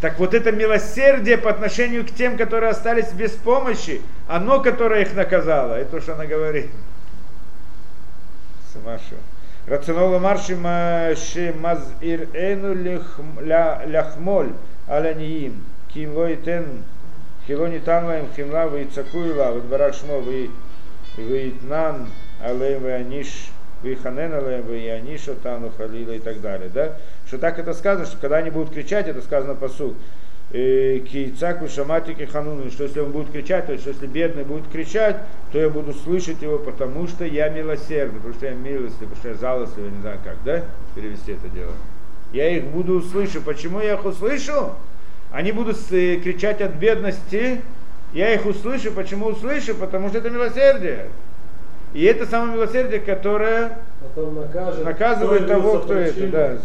[0.03, 5.15] Так вот это милосердие по отношению к тем, которые остались без помощи, оно, которое их
[5.15, 6.67] наказало, это что она говорит.
[8.73, 9.15] Сумашу.
[9.69, 12.75] Рационола марши мазир эну
[13.45, 14.53] ляхмоль
[14.89, 15.65] аланиим.
[15.95, 16.83] Килоитен
[17.47, 20.51] хилони танлаем химла вицакуила вдбарак шмо вы
[21.17, 22.09] виитнан
[22.43, 23.51] алейм ваниш
[23.85, 26.71] виханен алейм ваниш отану халила и так далее.
[26.71, 26.97] Да?
[27.33, 29.95] Что так это сказано, что когда они будут кричать, это сказано по су.
[30.51, 35.17] Кийцаку шаматики хануну, что если он будет кричать, то есть если бедный будет кричать,
[35.51, 39.29] то я буду слышать его, потому что я милосердный, потому что я милостный, потому что
[39.31, 40.63] я жалостливый, не знаю как, да,
[40.95, 41.73] перевести это дело.
[42.35, 43.43] Я их буду услышать.
[43.45, 44.75] Почему я их услышу?
[45.31, 47.63] Они будут э, кричать от бедности,
[48.13, 48.93] я их услышу.
[48.93, 49.75] Почему услышу?
[49.75, 51.07] Потому что это милосердие.
[51.95, 53.79] И это самое милосердие, которое
[54.17, 54.85] накажет.
[54.85, 56.29] наказывает кто того, кто это.
[56.29, 56.59] Да.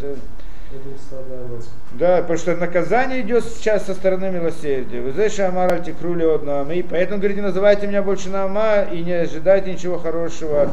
[1.93, 5.01] Да, потому что наказание идет сейчас со стороны милосердия.
[5.01, 6.85] Вы знаете, Амар альтикрули от Наамы.
[6.89, 10.69] Поэтому, говорит, не называйте меня больше Наама и не ожидайте ничего хорошего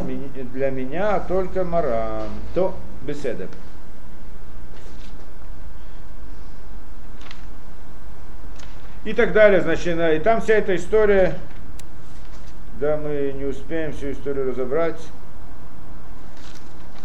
[0.53, 2.29] для меня, а только Марам.
[2.55, 3.47] То беседа.
[9.05, 11.35] И так далее, значит, и там вся эта история,
[12.81, 14.99] да, мы не успеем всю историю разобрать.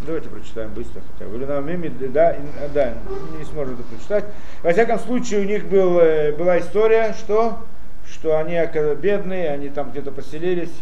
[0.01, 1.38] Давайте прочитаем быстро хотя бы.
[1.62, 2.39] Мими, да, и-
[2.73, 2.93] да,
[3.38, 4.25] не сможем это прочитать.
[4.63, 7.59] Во всяком случае, у них был, э, была история, что,
[8.07, 8.57] что они
[8.95, 10.73] бедные, они там где-то поселились,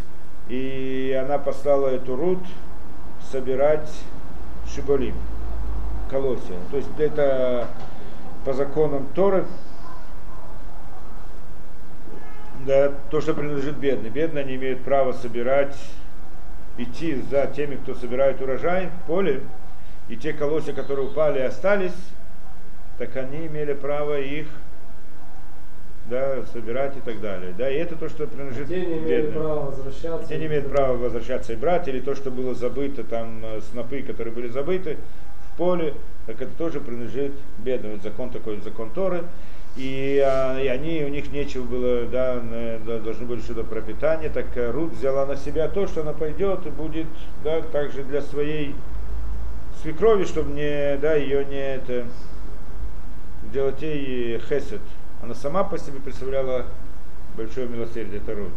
[0.48, 2.38] и она послала эту Рут
[3.32, 3.90] собирать
[4.72, 5.14] шиболим,
[6.10, 6.54] колосья.
[6.70, 7.66] То есть это
[8.44, 9.44] по законам Торы,
[12.66, 14.12] да, то, что принадлежит бедным.
[14.12, 15.76] Бедные не имеют права собирать
[16.78, 19.42] идти за теми, кто собирает урожай в поле,
[20.08, 21.92] и те колосья, которые упали и остались,
[22.96, 24.48] так они имели право их
[26.06, 27.52] да, собирать и так далее.
[27.56, 29.42] Да, и это то, что принадлежит Те не имеют бедным.
[29.42, 30.28] права возвращаться.
[30.28, 34.02] Те не имеют права возвращаться и брать, или то, что было забыто, там э, снопы,
[34.02, 34.96] которые были забыты
[35.52, 35.94] в поле,
[36.26, 37.94] так это тоже принадлежит бедным.
[37.94, 39.24] Это закон такой, закон Торы.
[39.78, 42.42] И, а, и они, у них нечего было, да,
[42.98, 46.70] должны были что-то пропитание, так э, Рут взяла на себя то, что она пойдет и
[46.70, 47.06] будет,
[47.44, 48.74] да, также для своей
[49.80, 52.06] свекрови, чтобы не, да, ее не это,
[53.50, 54.80] сделать ей хесед.
[55.22, 56.66] Она сама по себе представляла
[57.36, 58.52] большое милосердие, это Рут.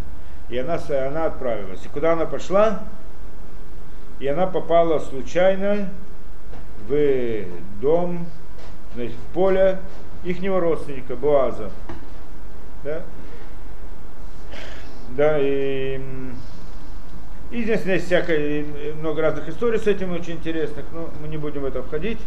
[0.50, 1.86] И она, она отправилась.
[1.86, 2.84] И куда она пошла?
[4.20, 5.90] И она попала случайно
[6.88, 7.46] в
[7.80, 8.26] дом,
[8.96, 9.78] значит, в поле
[10.24, 11.72] ихнего родственника Боаза.
[12.84, 13.02] Да?
[15.16, 16.00] Да, и,
[17.52, 18.66] и здесь есть всякое,
[19.00, 22.20] много разных историй с этим очень интересных, но мы не будем в это входить.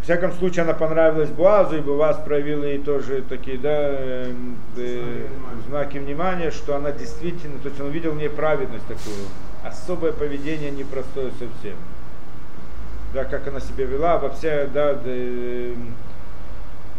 [0.00, 5.26] В всяком случае, она понравилась Буазу, и Буаз проявил ей тоже такие, да, эм, э,
[5.66, 9.16] знаки внимания, что она действительно, то есть он увидел в ней праведность такую,
[9.64, 11.76] особое поведение непростое совсем.
[13.14, 15.94] Да, как она себя вела, во вся, да, да, эм,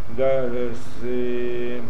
[0.09, 1.81] да, э, с, э,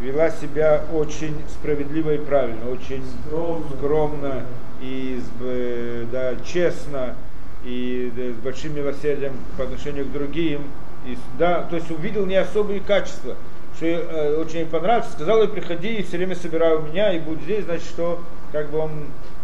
[0.00, 3.66] вела себя очень справедливо и правильно, очень Скромно.
[3.76, 4.42] скромно
[4.80, 7.14] и с- э, да, честно
[7.64, 10.62] и да, с большим милосердием по отношению к другим.
[11.06, 13.36] И, да, то есть увидел не особые качества,
[13.76, 17.12] что ей, э, очень ей понравилось, сказал ей, приходи и все время собирай у меня
[17.12, 18.20] и будь здесь, значит, что
[18.52, 18.90] как бы он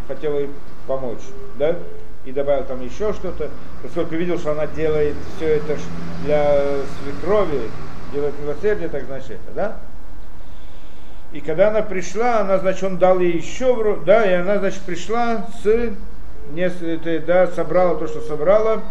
[0.08, 0.50] хотел ей
[0.86, 1.20] помочь,
[1.58, 1.76] да,
[2.24, 3.50] и добавил там еще что-то,
[3.82, 5.76] поскольку видел, что она делает все это
[6.24, 6.60] для
[7.02, 7.70] свекрови,
[8.12, 9.76] делает милосердие, так значит это, да?
[11.32, 15.46] И когда она пришла, она, значит, он дал ей еще, да, и она, значит, пришла
[15.62, 15.92] с,
[16.52, 18.82] не, это, да, собрала то, что собрала,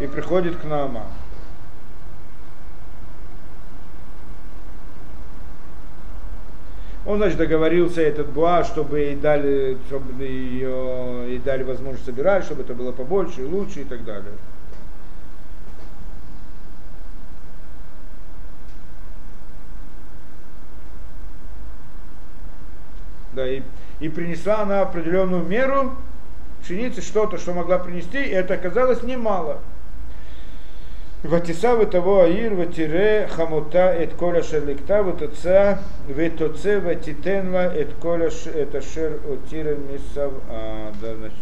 [0.00, 1.04] и приходит к нам.
[7.06, 12.62] Он, значит, договорился, этот Буа, чтобы ей дали, чтобы ее, ей дали возможность собирать, чтобы
[12.62, 14.32] это было побольше и лучше и так далее.
[23.34, 23.62] Да, и,
[24.00, 25.92] и принесла она определенную меру
[26.62, 29.60] пшеницы, что-то, что могла принести, и это оказалось немало.
[31.24, 39.20] Ватисав это Аир, ватире хамута эт коля шерликта, ватоца, ватоце ватитенла эт коля это шер
[39.32, 40.34] отирен мисав.
[40.50, 41.38] А, да, значит,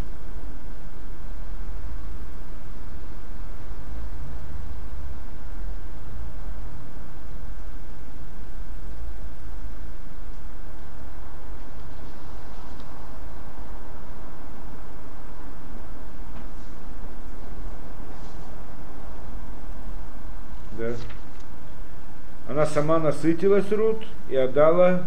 [22.52, 25.04] Она сама насытилась Рут и отдала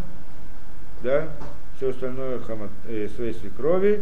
[1.03, 1.27] да,
[1.77, 4.01] все остальное хамат, э, своей свекрови.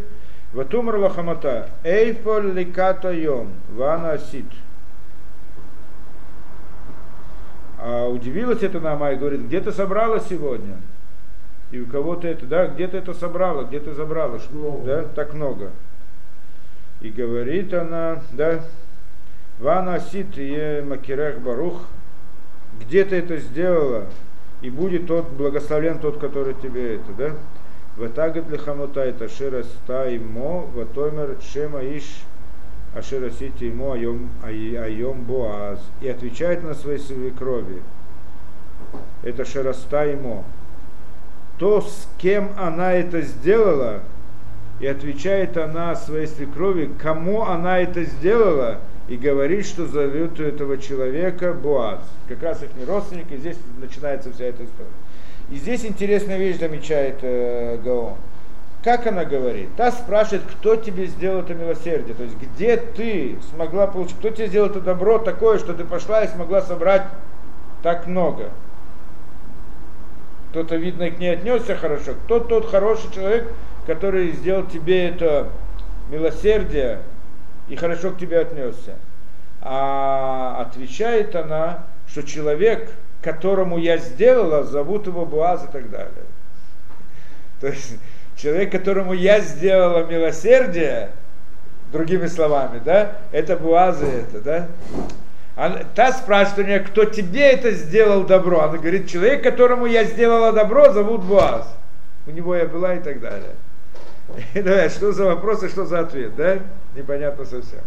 [0.53, 1.69] Ватумрла хамата.
[1.83, 3.51] Эйфоль ликата йом.
[3.71, 4.45] Вана сит.
[7.79, 10.77] А удивилась это Нама и говорит, где ты собрала сегодня?
[11.71, 14.85] И у кого ты это, да, где ты это собрала, где ты забрала, Много.
[14.85, 15.71] да, так много.
[17.01, 18.61] И говорит она, да,
[19.59, 21.81] Вана сит е макирех барух,
[22.81, 24.05] где ты это сделала,
[24.61, 27.31] и будет тот благословен тот, который тебе это, да?
[27.97, 32.23] Ватагат лихамутай ташира ста имо, ватомер шема иш
[32.95, 35.79] ашира сити имо айом, ай- айом боаз.
[36.01, 37.81] И отвечает на своей свекрови.
[39.21, 40.43] Это шераста имо.
[41.59, 43.99] То, с кем она это сделала,
[44.79, 51.53] и отвечает она своей свекрови, кому она это сделала, и говорит, что зовет этого человека
[51.53, 51.99] Буаз.
[52.27, 54.89] Как раз их родственник, и здесь начинается вся эта история.
[55.49, 58.15] И здесь интересная вещь замечает э, Гаон.
[58.83, 59.69] Как она говорит?
[59.77, 64.47] Та спрашивает, кто тебе сделал это милосердие, то есть где ты смогла получить, кто тебе
[64.47, 67.03] сделал это добро такое, что ты пошла и смогла собрать
[67.81, 68.49] так много.
[70.49, 73.47] Кто-то, видно, к ней отнесся хорошо, кто тот хороший человек,
[73.87, 75.49] который сделал тебе это
[76.09, 76.99] милосердие
[77.69, 78.95] и хорошо к тебе отнесся.
[79.61, 86.25] А отвечает она, что человек, которому я сделала, зовут его Буаз и так далее.
[87.61, 87.97] То есть
[88.35, 91.11] человек, которому я сделала милосердие,
[91.93, 94.67] другими словами, да, это Буазы это, да.
[95.55, 98.61] Она, та спрашивает у нее, кто тебе это сделал добро.
[98.61, 101.67] Она говорит, человек, которому я сделала добро, зовут Буаз.
[102.25, 103.51] У него я была и так далее.
[104.55, 106.57] Давай, что за вопрос и что за ответ, да?
[106.95, 107.81] Непонятно совсем.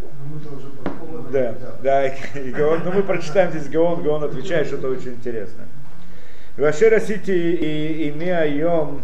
[0.00, 1.28] Ну.
[1.30, 5.66] Да, да, и Гаон, ну мы прочитаем здесь Гаон, Гаон отвечает что-то очень интересное.
[6.56, 9.02] Вашера сити и имя йом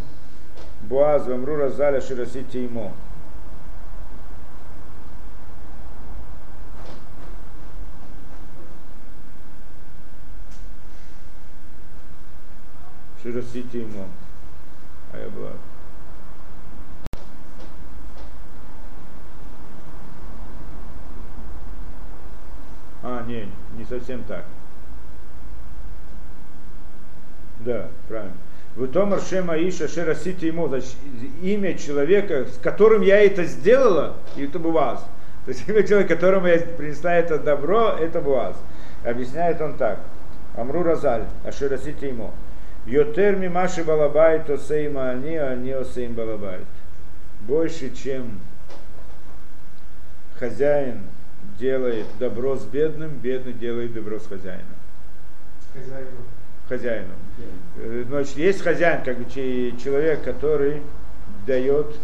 [0.83, 2.93] Буаз, вамру разаля ширасити ему.
[13.23, 14.07] Ширасити ему.
[15.15, 15.51] Я была.
[23.03, 24.45] А, не, не совсем так.
[27.61, 28.37] Да, правильно.
[28.75, 30.97] В Томар Шема Иша Шерасити ему, значит,
[31.43, 35.05] имя человека, с которым я это сделала, и это Буаз.
[35.45, 38.57] То есть имя человека, которому я принесла это добро, это Буаз.
[39.05, 39.99] Объясняет он так.
[40.57, 42.31] Амру Разаль, Ашерасити ему.
[42.87, 46.67] Йотер мимаши балабайт осейма ани, ани осейм балабайт.
[47.43, 48.41] Больше, чем
[50.39, 51.03] хозяин
[51.59, 54.65] делает добро с бедным, бедный делает добро с хозяином.
[55.73, 56.09] Хозяину.
[56.69, 58.05] Хозяину.
[58.09, 60.83] Значит, есть хозяин, как бы че- человек, который
[61.47, 61.95] дает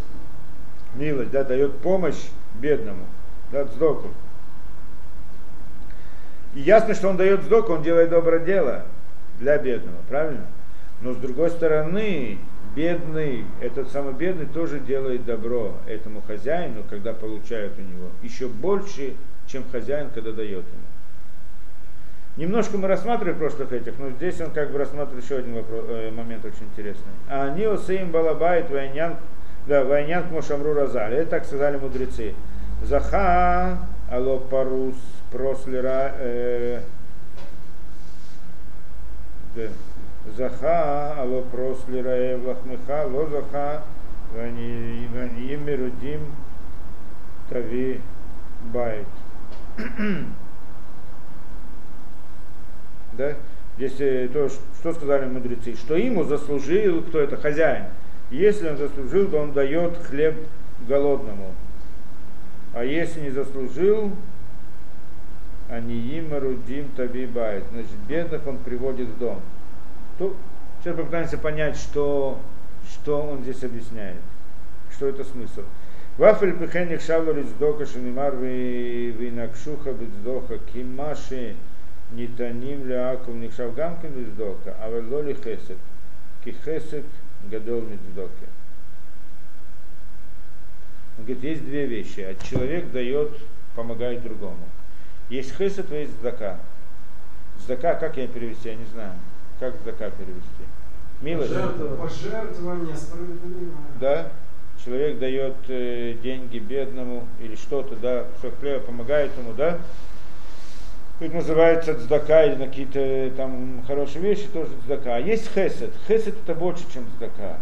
[0.94, 2.28] милость, да, дает помощь
[2.60, 3.04] бедному,
[3.50, 4.08] да, сдоку.
[6.54, 8.84] И ясно, что он дает сдоку, он делает доброе дело
[9.38, 10.46] для бедного, правильно?
[11.00, 12.38] Но с другой стороны,
[12.74, 19.14] бедный, этот самый бедный тоже делает добро этому хозяину, когда получает у него, еще больше,
[19.46, 20.88] чем хозяин, когда дает ему.
[22.36, 26.10] Немножко мы рассматривали прошлых этих, но здесь он как бы рассматривает еще один вопрос, э,
[26.12, 27.12] момент очень интересный.
[27.28, 29.16] А они осеим балабайт вайнян,
[29.66, 31.16] да, вайнян к Мошамру Разали.
[31.16, 32.34] Это так сказали мудрецы.
[32.84, 34.94] Заха алло парус
[35.32, 36.82] прослера э,
[39.56, 39.62] да.
[40.36, 43.82] Заха алло прослера э, влахмеха ло заха
[44.34, 46.20] мерудим
[47.48, 48.00] תביא
[48.72, 49.06] בית.
[53.12, 53.34] да,
[53.76, 57.86] здесь то, что сказали мудрецы, что ему заслужил, кто это, хозяин.
[58.30, 60.36] Если он заслужил, то он дает хлеб
[60.86, 61.54] голодному.
[62.74, 64.12] А если не заслужил,
[65.70, 67.64] עניים מרודים תביא בית.
[67.72, 69.40] Значит, бедных он приводит в дом.
[70.18, 70.36] То
[70.80, 72.40] сейчас попытаемся понять, что,
[72.92, 74.20] что он здесь объясняет,
[74.92, 75.62] что это смысл.
[76.18, 81.54] Вафель пихених шавла рецдока шанимар винакшуха бецдоха кимаши
[82.10, 85.78] нитаним ляков нихшав гамкин бецдока, а вэллоли хесед,
[86.44, 87.04] ки хесед
[87.44, 88.48] гадол мецдоке.
[91.18, 92.20] Он говорит, есть две вещи.
[92.20, 93.30] А человек дает,
[93.74, 94.68] помогает другому.
[95.28, 96.58] Есть хесед, есть здака.
[97.60, 99.14] Здака, как я перевести, я не знаю.
[99.60, 100.64] Как здака перевести?
[101.20, 101.52] Милость.
[101.52, 103.74] Пожертвование справедливое.
[104.00, 104.30] Да?
[104.84, 109.78] человек дает э, деньги бедному или что-то, да, кусок хлеба, помогает ему, да,
[111.20, 115.16] это называется цдака или на какие-то там хорошие вещи тоже цдака.
[115.16, 115.90] А есть хесед.
[116.06, 117.56] Хесед это больше, чем цдака.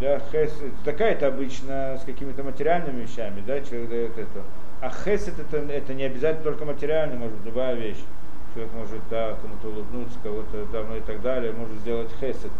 [0.00, 0.72] Да, хесед.
[0.84, 4.42] Цдака это обычно с какими-то материальными вещами, да, человек дает это.
[4.80, 7.98] А хесед это, это не обязательно только материальный, может быть, любая вещь.
[8.56, 12.50] Человек может, да, кому-то улыбнуться, кого-то давно и так далее, может сделать хесед.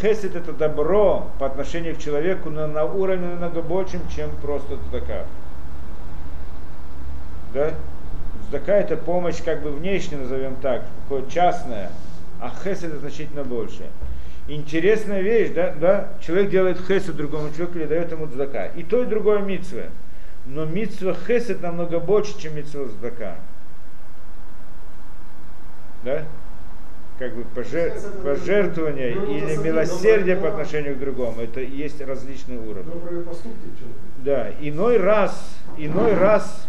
[0.00, 5.24] Хесед это добро по отношению к человеку на, на уровне намного большим, чем просто цдака.
[7.54, 7.74] Да?
[8.48, 11.92] Цдака это помощь как бы внешняя, назовем так, такое частная,
[12.40, 13.86] а хесед это значительно больше.
[14.48, 18.66] Интересная вещь, да, да, человек делает хесед другому человеку или дает ему цдака.
[18.66, 19.82] И то, и другое митсва.
[20.44, 23.36] Но митсва хесед намного больше, чем митсва цдака.
[26.06, 26.22] Да?
[27.18, 27.92] Как бы пожер...
[28.22, 31.40] пожертвование Ну, или милосердие по отношению к другому.
[31.40, 32.92] Это есть различные уровни.
[34.18, 36.68] Да, иной раз, иной раз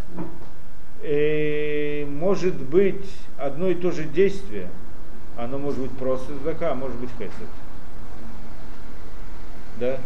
[1.03, 3.05] э, может быть
[3.37, 4.69] одно и то же действие,
[5.37, 7.31] оно может быть просто зака, а может быть хесед.
[9.79, 9.97] Да?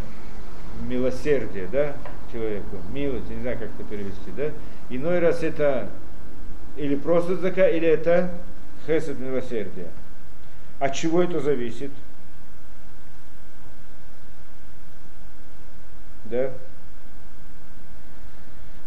[0.90, 1.94] Милосердие, да,
[2.34, 4.50] человеку, милость, не знаю, как это перевести, да?
[4.90, 5.88] Иной раз это
[6.76, 8.32] или просто зака, или это
[8.87, 9.89] хесед милосердие.
[10.79, 11.91] От чего это зависит?
[16.25, 16.53] Да?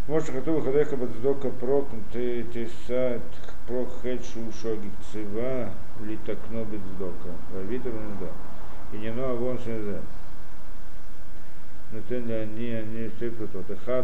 [0.07, 3.21] Может, хату хадеха бацдока прок, ты тесат
[3.67, 5.71] прок хедшу шоги цива,
[6.01, 7.29] литакно бацдока.
[7.53, 8.27] Вавитер да.
[8.91, 9.99] И не но авон шезе.
[11.93, 13.73] נותן לעני, אני אוסיף אותו.
[13.73, 14.03] אחד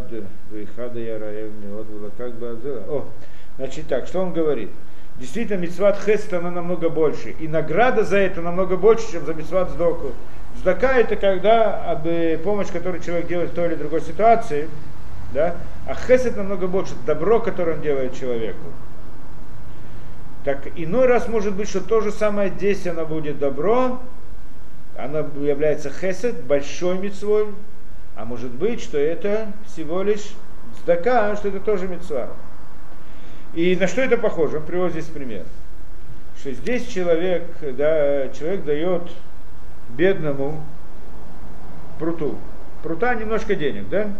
[0.51, 2.81] ואחד היה רעב מאוד ולקח בעזרה.
[2.87, 3.09] О,
[3.57, 4.69] значит так, что он говорит?
[5.20, 7.30] Действительно, мецват хест, она намного больше.
[7.38, 10.12] И награда за это намного больше, чем за мецват сдоку.
[10.56, 14.68] Сдака это когда э, помощь, которую человек делает в той или другой ситуации,
[15.32, 15.56] да?
[15.86, 18.64] а хесед намного больше, добро, которое он делает человеку.
[20.44, 24.00] Так иной раз может быть, что то же самое здесь оно будет добро,
[24.96, 27.48] оно является хесед, большой мецвой,
[28.16, 30.32] а может быть, что это всего лишь
[30.82, 32.30] сдака, что это тоже мецва.
[33.54, 34.58] И на что это похоже?
[34.58, 35.44] Он приводит здесь пример.
[36.38, 39.10] Что здесь человек, да, человек дает
[39.90, 40.64] бедному
[41.98, 42.38] пруту.
[42.82, 44.10] Прута немножко денег, да?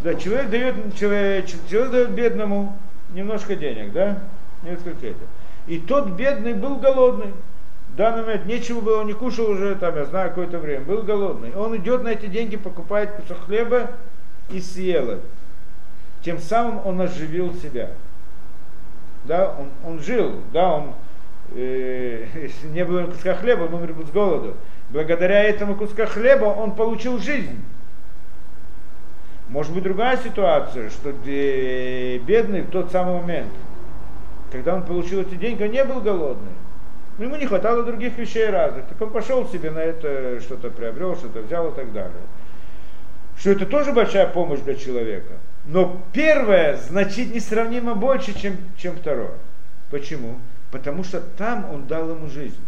[0.00, 2.76] Да, человек дает, человек, человек дает бедному
[3.10, 4.18] немножко денег, да?
[4.62, 5.24] Несколько это.
[5.66, 7.32] И тот бедный был голодный.
[7.94, 11.04] В данный момент нечего было, он не кушал уже, там, я знаю, какое-то время, был
[11.04, 11.54] голодный.
[11.54, 13.92] Он идет на эти деньги, покупает кусок хлеба
[14.50, 15.18] и съел их.
[16.24, 17.90] Тем самым он оживил себя.
[19.26, 20.94] Да, он, он жил, да, он,
[21.54, 24.56] э, если не было куска хлеба, он умер бы с голоду.
[24.90, 27.62] Благодаря этому куска хлеба он получил жизнь.
[29.48, 33.52] Может быть другая ситуация, что бедный в тот самый момент,
[34.50, 36.50] когда он получил эти деньги, он не был голодный.
[37.18, 38.86] Но ему не хватало других вещей разных.
[38.86, 42.12] Так он пошел себе на это, что-то приобрел, что-то взял и так далее.
[43.38, 45.34] Что это тоже большая помощь для человека.
[45.66, 49.32] Но первое значит несравнимо больше, чем, чем второе.
[49.90, 50.40] Почему?
[50.70, 52.60] Потому что там он дал ему жизнь.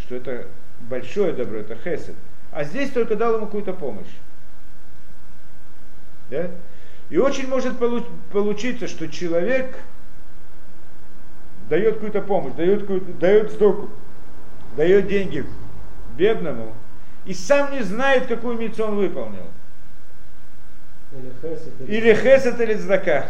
[0.00, 0.46] Что это
[0.80, 2.14] большое добро, это хесед.
[2.52, 4.06] А здесь только дал ему какую-то помощь.
[6.30, 6.50] Да?
[7.10, 9.76] И очень может получ- получиться, что человек
[11.68, 13.88] дает какую-то помощь, дает, какую-то, дает сдоку,
[14.76, 15.44] дает деньги
[16.16, 16.74] бедному,
[17.24, 19.46] и сам не знает, какую мицу он выполнил.
[21.86, 23.26] Или хесед, Или цдака.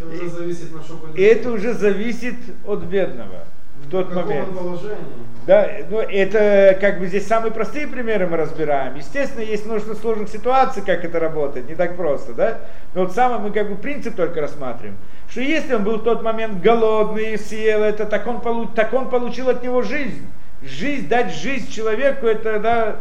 [0.00, 1.18] Это уже зависит на что пойдет.
[1.18, 3.44] И это уже зависит от бедного
[3.90, 4.48] тот момент.
[4.48, 5.30] он положении.
[5.46, 8.94] Да, ну это как бы здесь самые простые примеры мы разбираем.
[8.94, 12.58] Естественно, есть множество сложных ситуаций, как это работает, не так просто, да?
[12.94, 14.96] Но вот самый мы как бы принцип только рассматриваем.
[15.28, 18.92] Что если он был в тот момент голодный и съел это, так он, полу, так
[18.92, 20.26] он получил от него жизнь.
[20.62, 22.96] Жизнь, дать жизнь человеку, это, да,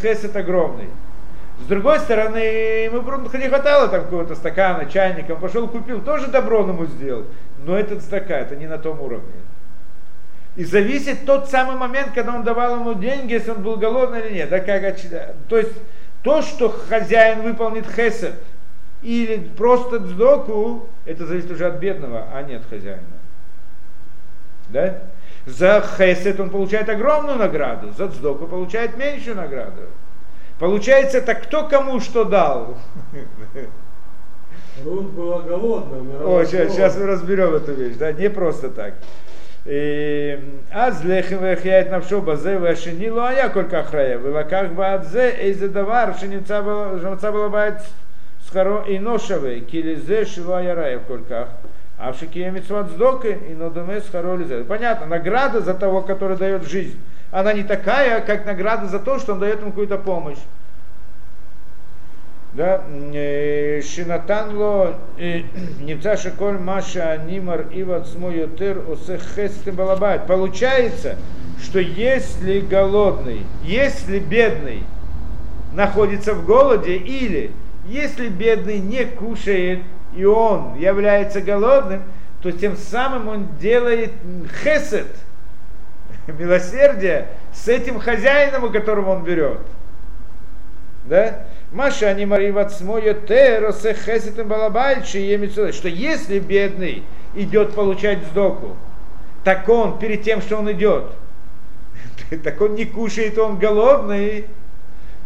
[0.00, 0.88] хесед огромный.
[1.60, 6.28] С другой стороны, ему просто не хватало там какого-то стакана, чайника, он пошел купил, тоже
[6.28, 7.24] добро он ему сделал.
[7.64, 9.32] Но этот стакан, это не на том уровне.
[10.54, 14.34] И зависит тот самый момент, когда он давал ему деньги, если он был голодный или
[14.34, 14.50] нет.
[14.50, 14.96] Да, как,
[15.48, 15.72] то есть
[16.22, 18.34] то, что хозяин выполнит хесед
[19.02, 23.02] или просто дздоку, это зависит уже от бедного, а не от хозяина.
[24.68, 24.98] Да?
[25.46, 29.82] За хесед он получает огромную награду, за дздоку получает меньшую награду.
[30.58, 32.76] Получается, так кто кому что дал?
[34.84, 38.94] Рут была голодная, О, сейчас, сейчас мы разберем эту вещь, да, не просто так.
[40.71, 45.23] אז לחם והחיה את נפשו בזה והשני לא היה כל כך רעב, ולקח בעד זה
[45.23, 47.73] איזה דבר שנמצא ב- שנמצא בו בבית
[48.45, 51.45] שכרו אינו שווה, כי לזה שלא היה רעב כל כך,
[51.97, 54.61] אף שקיים מצוות צדוקה, אינו דומה שכרו לזה.
[54.67, 56.97] Понятно, награда за того, который дает жизнь,
[57.31, 60.39] она не такая, как награда за то, что он дает ему какую-то помощь.
[62.54, 62.82] Да,
[63.14, 65.42] э, Шинатан ло э,
[65.80, 70.26] немца шиколь маша нимар иват смо ютер осе хестем балабайт.
[70.26, 71.16] Получается,
[71.62, 74.82] что если голодный, если бедный
[75.72, 77.52] находится в голоде, или
[77.86, 79.80] если бедный не кушает,
[80.14, 82.02] и он является голодным,
[82.42, 84.12] то тем самым он делает
[84.62, 85.06] хесед,
[86.26, 89.60] милосердие, с этим хозяином, у которого он берет.
[91.06, 91.46] Да?
[91.72, 95.72] Маша они мариват смоя теросе хесетем балабайчи емицу.
[95.72, 97.02] Что если бедный
[97.34, 98.76] идет получать сдоку,
[99.42, 101.04] так он перед тем, что он идет,
[102.44, 104.46] так он не кушает, он голодный.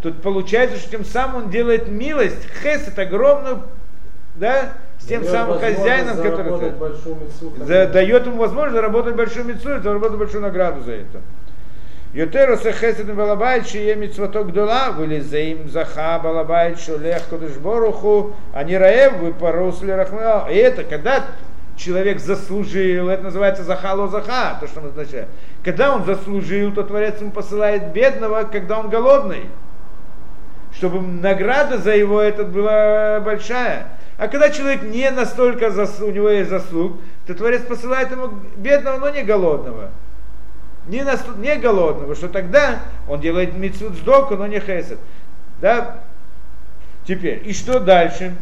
[0.02, 3.62] Тут получается, что тем самым он делает милость, хесет огромную,
[4.36, 6.72] да, с тем Дает самым хозяином, который
[7.88, 11.22] дает ему возможность заработать большую мецу, заработать большую награду за это.
[12.16, 18.78] Йотеру сехесед балабайт, шие митцвото гдола, вылезе им заха балабайт, шолех кодыш боруху, а не
[18.78, 20.48] раев, вы поросли рахмео.
[20.48, 21.26] И это когда
[21.76, 25.28] человек заслужил, это называется захало заха, то, что мы означаем.
[25.62, 29.50] Когда он заслужил, то Творец ему посылает бедного, когда он голодный.
[30.72, 33.88] Чтобы награда за его этот была большая.
[34.16, 36.96] А когда человек не настолько, зас- у него есть заслуг,
[37.26, 39.90] то Творец посылает ему бедного, но не голодного
[40.86, 44.98] не, насту- не голодного, что тогда он делает митцвут сдоку, но не хесед.
[45.60, 46.02] Да?
[47.04, 48.34] Теперь, и что дальше?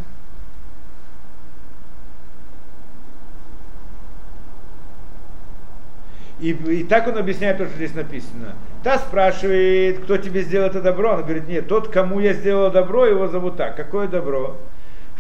[6.41, 8.55] И, и так он объясняет то, что здесь написано.
[8.83, 11.13] Та спрашивает, кто тебе сделал это добро.
[11.15, 13.77] Он говорит, нет, тот, кому я сделал добро, его зовут так.
[13.77, 14.57] Какое добро?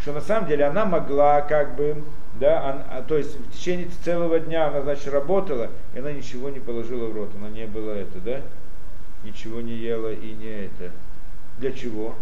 [0.03, 2.03] Что на самом деле она могла как бы,
[2.41, 6.59] да, а, то есть в течение целого дня она, значит, работала, и она ничего не
[6.59, 7.31] положила в рот.
[7.37, 8.41] Она не была это, да?
[9.23, 10.91] Ничего не ела и не это.
[11.59, 12.15] Для чего?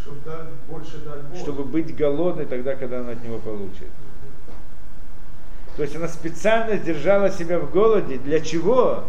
[0.00, 1.36] Чтобы дать, больше дать Богу.
[1.36, 3.88] Чтобы быть голодной тогда, когда она от него получит.
[5.76, 8.18] То есть она специально держала себя в голоде.
[8.18, 9.04] Для чего?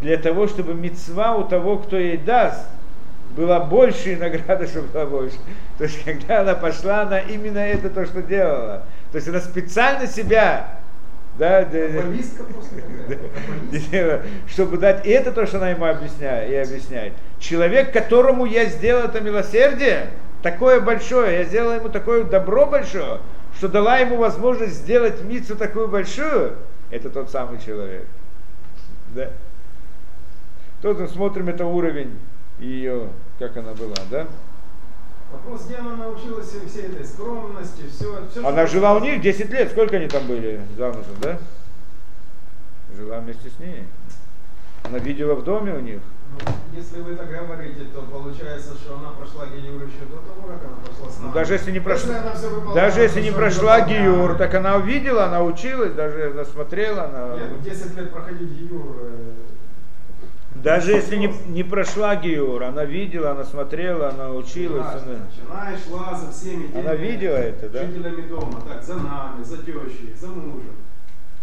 [0.00, 2.66] Для того, чтобы мецва у того, кто ей даст,
[3.36, 5.36] была больше, и награда, чтобы была больше.
[5.78, 8.84] То есть, когда она пошла, она именно это то, что делала.
[9.12, 10.80] То есть она специально себя,
[11.38, 13.18] да, д- д- Каббалистка просто такая.
[13.70, 14.22] Каббалистка.
[14.48, 17.12] чтобы дать и это то, что она ему объясняет, и объясняет.
[17.38, 20.08] Человек, которому я сделал это милосердие,
[20.42, 23.20] такое большое, я сделал ему такое добро большое,
[23.56, 26.54] что дала ему возможность сделать мицу такую большую,
[26.90, 28.06] это тот самый человек.
[29.14, 29.30] Да?
[30.80, 32.18] Тут мы смотрим, это уровень
[32.58, 33.08] ее,
[33.38, 34.26] как она была, да?
[35.32, 39.70] Вопрос, где она научилась всей этой скромности, все, все Она жила у них 10 лет,
[39.70, 41.38] сколько они там были замужем, да?
[42.96, 43.84] Жила вместе с ней.
[44.84, 46.00] Она видела в доме у них.
[46.32, 50.64] Ну, если вы так говорите, то получается, что она прошла Геюр еще до того, как
[50.64, 51.34] она прошла с Ну, нами.
[51.34, 53.80] даже если не прошла, Если выполняла, даже если не прошла.
[53.80, 57.34] Гиюр, так она увидела, она училась, даже она смотрела, она...
[57.36, 58.96] Нет, ну 10 лет проходить Геюр.
[60.66, 64.84] Даже если не, не прошла Гиюр, она видела, она смотрела, она училась.
[64.84, 65.20] Она...
[65.48, 67.86] Она и шла за всеми теми Она видела это, да?
[67.86, 70.74] жителями дома, так, за нами, за тещей, за мужем.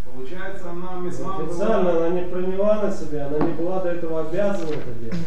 [0.05, 2.05] Получается, она мизма Официально была...
[2.07, 5.17] она не приняла на себя, она не была до этого обязана это делать.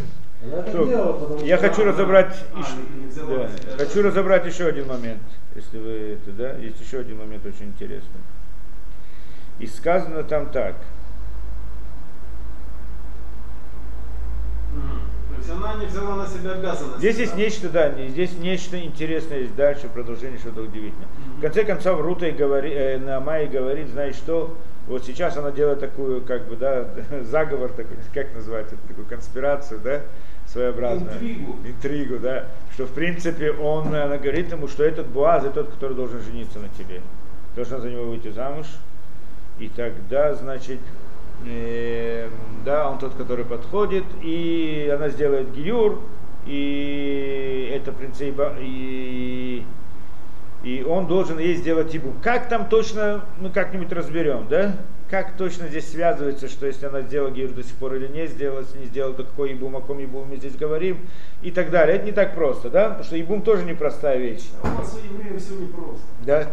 [0.44, 0.88] Она это Стоп.
[0.88, 3.72] делала, потому Я что хочу она- разобрать, а, ещё- не- не взяла да, себя.
[3.78, 5.22] хочу разобрать еще один момент,
[5.54, 8.20] если вы это, да, есть еще один момент очень интересный.
[9.58, 10.74] И сказано там так.
[15.30, 16.98] То есть она не взяла на себя обязанность.
[16.98, 21.08] Здесь есть нечто, да, здесь нечто интересное есть дальше, продолжение что-то удивительное.
[21.38, 24.56] В конце концов, Рута и говори, э, Наамай говорит, знаешь что,
[24.86, 26.88] вот сейчас она делает такую, как бы, да,
[27.22, 30.02] заговор такой, как называется, такую конспирацию, да,
[30.46, 31.12] своеобразную.
[31.14, 31.56] Интригу.
[31.64, 35.96] Интригу, да, что в принципе он, она говорит ему, что этот Буаз, это тот, который
[35.96, 37.02] должен жениться на тебе.
[37.56, 38.66] Должна за него выйти замуж.
[39.58, 40.80] И тогда, значит,
[41.44, 42.28] э,
[42.64, 46.00] да, он тот, который подходит, и она сделает гиюр,
[46.46, 49.64] и это принципа, и,
[50.62, 52.14] и он должен ей сделать тибу.
[52.22, 54.76] Как там точно, мы как-нибудь разберем, да?
[55.10, 58.60] как точно здесь связывается, что если она сделала гиюр до сих пор или не сделала,
[58.60, 60.98] если не сделала, то какой ибум, о ком ибум мы здесь говорим,
[61.42, 61.96] и так далее.
[61.96, 62.88] Это не так просто, да?
[62.88, 64.48] Потому что ибум тоже непростая вещь.
[64.62, 66.02] А у нас у евреев все непросто.
[66.24, 66.48] Да?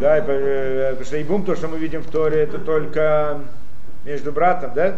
[0.00, 3.42] Да, и, э, потому что ибум, то, что мы видим в Торе, это только
[4.04, 4.96] между братом, да?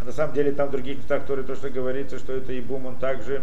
[0.00, 2.86] А на самом деле там в других местах Торы то, что говорится, что это ибум,
[2.86, 3.42] он также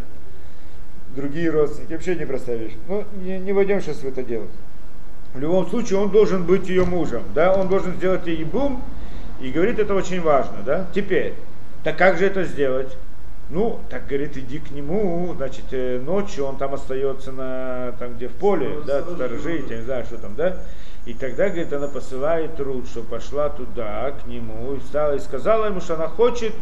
[1.15, 1.93] другие родственники.
[1.93, 2.73] Вообще непростая вещь.
[2.87, 4.47] Ну, не, не войдем сейчас в это дело.
[5.33, 8.81] В любом случае, он должен быть ее мужем, да, он должен сделать ей бум,
[9.41, 10.87] и говорит, это очень важно, да.
[10.95, 11.33] Теперь,
[11.83, 12.95] так как же это сделать?
[13.49, 18.27] Ну, так говорит, иди к нему, значит, э, ночью он там остается на, там, где
[18.27, 20.57] в поле, да, сторожить, я не знаю, что там, да.
[21.05, 25.67] И тогда, говорит, она посылает Рут, что пошла туда, к нему, и встала и сказала
[25.67, 26.53] ему, что она хочет,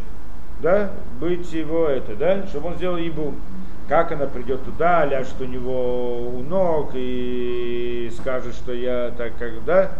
[0.60, 3.34] да, быть его это, да, чтобы он сделал ебу
[3.88, 9.64] как она придет туда, ляжет у него у ног и скажет, что я так как,
[9.64, 9.90] да,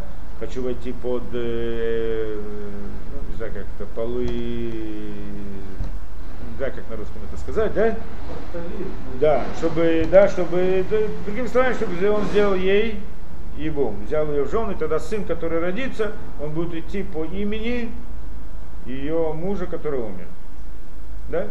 [0.40, 5.12] хочу войти под, э, ну, не знаю, как это, полы, не
[6.56, 7.94] знаю, как на русском это сказать, да?
[9.20, 13.00] Да, чтобы, да, чтобы, да, другими словами, чтобы он сделал ей
[13.56, 17.90] его, взял ее в жены, тогда сын, который родится, он будет идти по имени
[18.86, 20.26] ее мужа, который умер.
[21.28, 21.48] Да?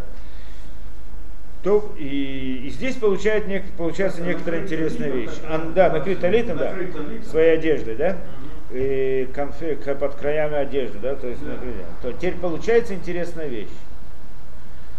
[1.64, 5.32] То, и, и здесь получает, нек, получается некоторая интересная вещь.
[5.50, 6.76] Ан, да, накрыт талитом, да,
[7.30, 8.18] своей одеждой, да,
[8.70, 11.54] и конфе, под краями одежды, да, то есть да.
[11.54, 13.70] накрыт, то теперь получается интересная вещь.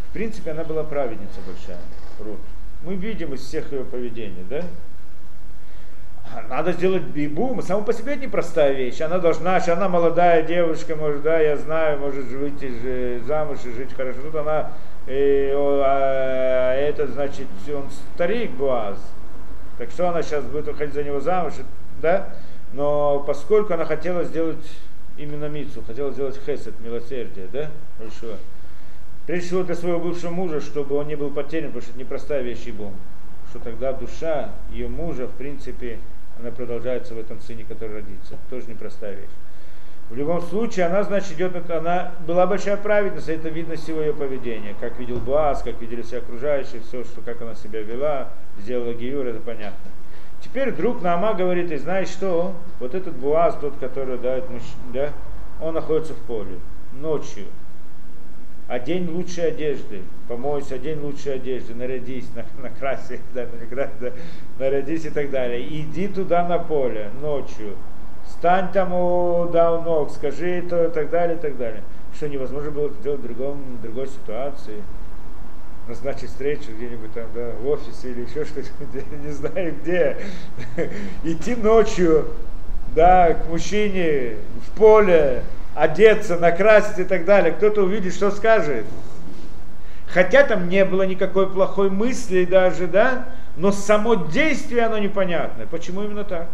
[0.09, 1.83] В принципе, она была праведница большая,
[2.19, 2.39] Рут.
[2.83, 4.65] Мы видим из всех ее поведений, да,
[6.49, 9.01] надо сделать бибу, само по себе это непростая вещь.
[9.01, 13.95] Она должна, что она молодая девушка, может, да, я знаю, может выйти замуж и жить
[13.95, 14.21] хорошо.
[14.23, 14.71] Тут она
[15.07, 18.99] и, а, это значит, он старик Буаз.
[19.79, 21.55] Так что она сейчас будет выходить за него замуж,
[22.01, 22.29] да?
[22.73, 24.65] Но поскольку она хотела сделать
[25.19, 27.71] именно Мицу, хотела сделать хесед, милосердие, да?
[27.99, 28.39] Хорошо.
[29.27, 32.43] Прежде всего для своего бывшего мужа, чтобы он не был потерян, потому что это непростая
[32.43, 32.91] вещь ибо
[33.51, 35.99] Что тогда душа ее мужа, в принципе,
[36.39, 38.37] она продолжается в этом сыне, который родится.
[38.51, 39.31] Тоже непростая вещь.
[40.11, 44.75] В любом случае, она, значит, идет, она была большая праведница, это видно всего ее поведения.
[44.79, 48.29] Как видел Буаз, как видели все окружающие, все, что, как она себя вела,
[48.59, 49.91] сделала Гиюр, это понятно.
[50.43, 55.13] Теперь вдруг Наама говорит, и знаешь что, вот этот Буаз, тот, который дает мужчина, да,
[55.61, 56.59] он находится в поле
[56.93, 57.47] ночью.
[58.67, 64.13] Одень лучшей одежды, помойся, одень лучшей одежды, нарядись, на, накраси, да, на, да,
[64.59, 65.67] нарядись и так далее.
[65.69, 67.77] Иди туда на поле ночью,
[68.31, 71.83] стань там у, да, у ног, скажи то и так далее, и так далее.
[72.15, 74.83] Что невозможно было сделать в, другом, в другой ситуации.
[75.87, 78.67] Назначить встречу где-нибудь там, да, в офисе или еще что-то,
[79.25, 80.17] не знаю где.
[81.25, 82.29] Идти ночью,
[82.95, 84.37] да, к мужчине
[84.67, 85.43] в поле,
[85.75, 87.53] одеться, накрасить и так далее.
[87.53, 88.87] Кто-то увидит, что скажет.
[90.07, 93.27] Хотя там не было никакой плохой мысли даже, да,
[93.57, 95.67] но само действие, оно непонятное.
[95.67, 96.49] Почему именно так?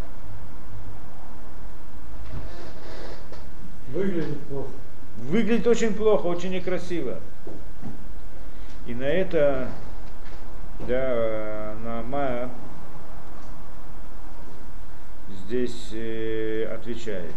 [3.92, 4.70] Выглядит плохо.
[5.18, 7.18] Выглядит очень плохо, очень некрасиво.
[8.86, 9.68] И на это,
[10.88, 12.48] да, на Мая
[15.50, 17.34] здесь э, отвечает.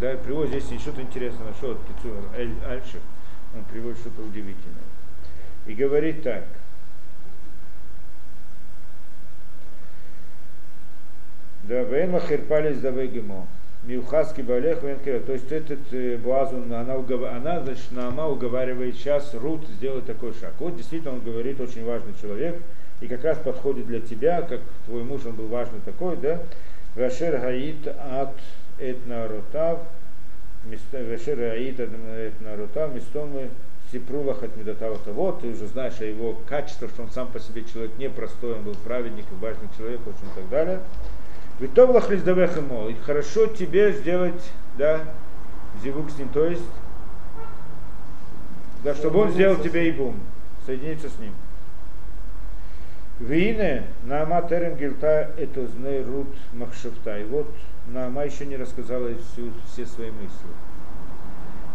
[0.00, 3.02] Да, приводит здесь что-то интересное, нашел Кицур Эль Альшев,
[3.54, 4.82] он приводит что-то удивительное.
[5.66, 6.44] И говорит так.
[11.64, 13.46] Да, Вейн Махирпалис да Вегемо.
[13.82, 15.20] Миухаски Балех Венкера.
[15.20, 20.54] То есть этот э, Буазун, она, она, значит, Наама уговаривает сейчас Рут сделать такой шаг.
[20.58, 22.62] Вот действительно он говорит, очень важный человек,
[23.00, 26.40] и как раз подходит для тебя, как твой муж, он был важный такой, да?
[26.94, 28.34] Вашер Гаит от
[28.78, 29.80] Этнарутав,
[30.64, 33.48] Вашер Гаит от Этнарутав, Мистомы
[33.90, 35.12] Сипрулах от Медотавата.
[35.12, 38.62] Вот, ты уже знаешь о его качествах, что он сам по себе человек непростой, он
[38.62, 40.80] был праведником, важный человек, очень и так далее.
[41.58, 42.88] Витовлах лиздавех ему.
[42.88, 44.42] И хорошо тебе сделать,
[44.78, 45.00] да,
[45.82, 46.62] зивук с ним, то есть,
[48.84, 50.16] да, чтобы он сделал тебе и бум,
[50.66, 51.32] соединиться с ним.
[53.20, 57.18] Вине Наама Терем Гильта это знай Рут Махшевта.
[57.18, 57.46] И вот
[57.86, 60.48] Наама еще не рассказала всю, все свои мысли.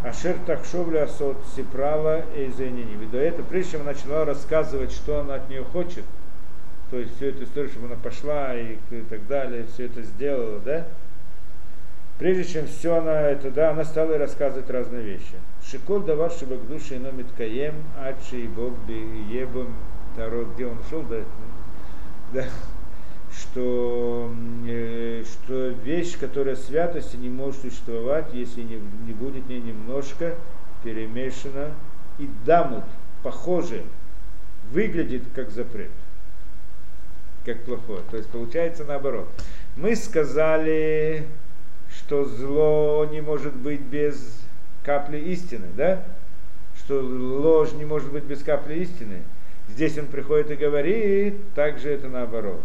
[0.03, 3.05] Ашер Тахшовля Асот Сиправа и Зенини.
[3.05, 6.03] До этого, прежде чем она начала рассказывать, что она от нее хочет,
[6.89, 8.77] то есть всю эту историю, чтобы она пошла и,
[9.09, 10.87] так далее, все это сделала, да?
[12.17, 15.35] Прежде чем все она это, да, она стала рассказывать разные вещи.
[15.69, 19.75] Шикол давар шибак души но миткаем, ачи и бог ебом
[20.15, 21.21] таро, где он шел, да,
[22.33, 22.45] да,
[23.31, 24.33] что,
[24.67, 30.35] э, что вещь, которая святости не может существовать, если не, не будет в ней немножко
[30.83, 31.71] перемешана
[32.19, 32.83] и дамут,
[33.23, 33.83] похоже,
[34.71, 35.91] выглядит как запрет,
[37.45, 38.01] как плохое.
[38.09, 39.27] То есть получается наоборот.
[39.75, 41.27] Мы сказали,
[41.89, 44.39] что зло не может быть без
[44.83, 46.03] капли истины, да?
[46.77, 49.23] Что ложь не может быть без капли истины.
[49.75, 52.63] Здесь он приходит и говорит, также это наоборот.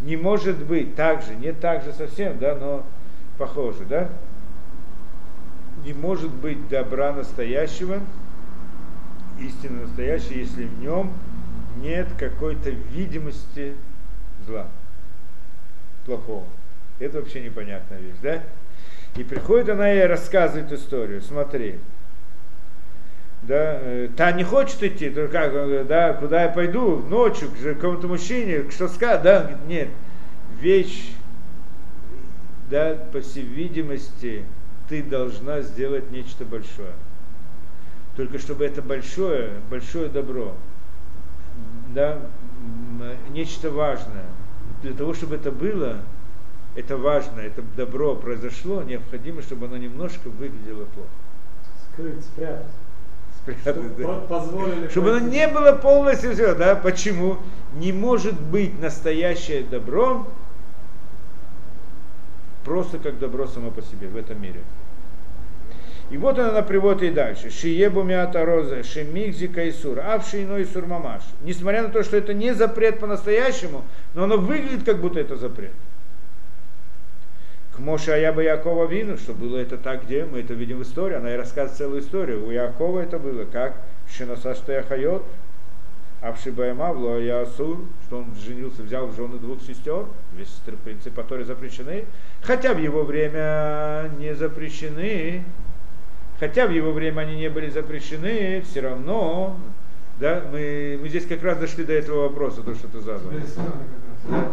[0.00, 2.86] Не может быть так же, не так же совсем, да, но
[3.36, 4.08] похоже, да?
[5.84, 7.98] Не может быть добра настоящего,
[9.40, 11.12] истины настоящей, если в нем
[11.78, 13.74] нет какой-то видимости
[14.46, 14.68] зла,
[16.04, 16.46] плохого.
[17.00, 18.44] Это вообще непонятная вещь, да?
[19.16, 21.22] И приходит она и рассказывает историю.
[21.22, 21.80] Смотри,
[23.42, 27.62] да, э, та не хочет идти, то как, э, да, куда я пойду ночью к
[27.62, 29.88] какому-то мужчине, что сказать, да, нет,
[30.60, 31.12] вещь,
[32.70, 34.44] да, по всей видимости,
[34.88, 36.92] ты должна сделать нечто большое.
[38.16, 40.54] Только чтобы это большое, большое добро,
[41.94, 42.18] да,
[43.30, 44.24] нечто важное.
[44.82, 45.98] Для того, чтобы это было,
[46.74, 51.08] это важно, это добро произошло, необходимо, чтобы оно немножко выглядело плохо.
[51.92, 52.66] Скрыть, спрятать.
[53.46, 54.90] Спрятать, да.
[54.90, 56.74] Чтобы оно не было полностью все, да?
[56.74, 57.38] Почему?
[57.74, 60.26] Не может быть настоящее добро
[62.64, 64.60] просто как добро само по себе в этом мире.
[66.10, 67.50] И вот она приводит и дальше.
[67.50, 71.22] Шиебу мята роза, шемигзи кайсур, авши иной сур мамаш.
[71.42, 73.84] Несмотря на то, что это не запрет по-настоящему,
[74.14, 75.72] но оно выглядит, как будто это запрет.
[77.76, 81.16] К Моше Аяба Якова Вину, что было это так, где мы это видим в истории,
[81.16, 82.46] она и рассказывает целую историю.
[82.46, 83.76] У Якова это было, как
[84.10, 85.22] Шинасаштая Хайот,
[86.22, 90.48] Авшибаема в Ясур, что он женился, взял в жены двух сестер, весь
[90.84, 92.06] принцип, которые запрещены,
[92.40, 95.44] хотя в его время не запрещены,
[96.40, 99.54] хотя в его время они не были запрещены, все равно,
[100.18, 103.30] да, мы, мы здесь как раз дошли до этого вопроса, то, что ты задал.
[104.30, 104.48] Да.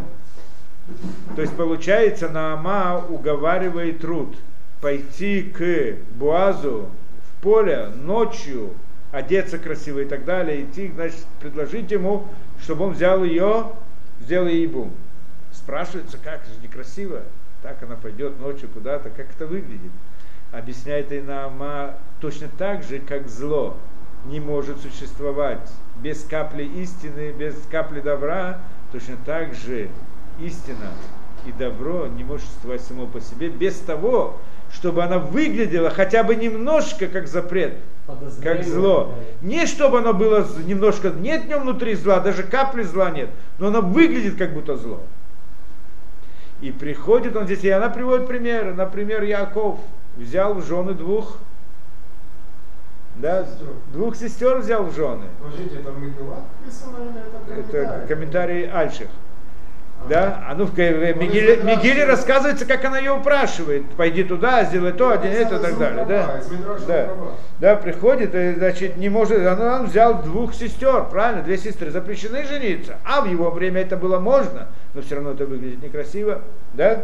[1.35, 4.35] То есть получается, Наама уговаривает Руд
[4.81, 6.89] пойти к Буазу
[7.25, 8.71] в поле ночью,
[9.11, 12.27] одеться красиво и так далее, идти, значит, предложить ему,
[12.61, 13.71] чтобы он взял ее,
[14.19, 14.91] сделал ей бум.
[15.53, 17.21] Спрашивается, как, это же некрасиво,
[17.61, 19.91] так она пойдет ночью куда-то, как это выглядит.
[20.51, 23.77] Объясняет и Наама точно так же, как зло
[24.25, 28.59] не может существовать без капли истины, без капли добра,
[28.91, 29.89] точно так же
[30.39, 30.89] истина
[31.45, 34.37] и добро не может существовать само по себе без того,
[34.71, 37.75] чтобы она выглядела хотя бы немножко как запрет,
[38.41, 39.13] как зло.
[39.41, 43.29] Не чтобы оно было немножко, нет в нем внутри зла, даже капли зла нет,
[43.59, 45.01] но оно выглядит как будто зло.
[46.61, 48.73] И приходит он здесь, и она приводит примеры.
[48.73, 49.79] Например, Яков
[50.15, 51.37] взял в жены двух,
[53.15, 53.67] да, Сестер.
[53.91, 55.25] двух сестер взял в жены.
[55.39, 59.09] Подождите, это Мегила написано или это Это комментарий Альших.
[60.09, 63.85] Да, а ну в Мигиле, Мигиле рассказывается, как она ее упрашивает.
[63.95, 66.05] Пойди туда, сделай то, один это и так далее.
[66.05, 66.41] Да,
[66.87, 67.09] да,
[67.59, 72.45] да, приходит, и, значит, не может, он, он взял двух сестер, правильно, две сестры запрещены
[72.45, 76.41] жениться, а в его время это было можно, но все равно это выглядит некрасиво,
[76.73, 76.99] да?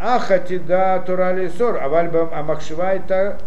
[0.00, 3.38] Ахати да турали сор, а вальбам амакшивайта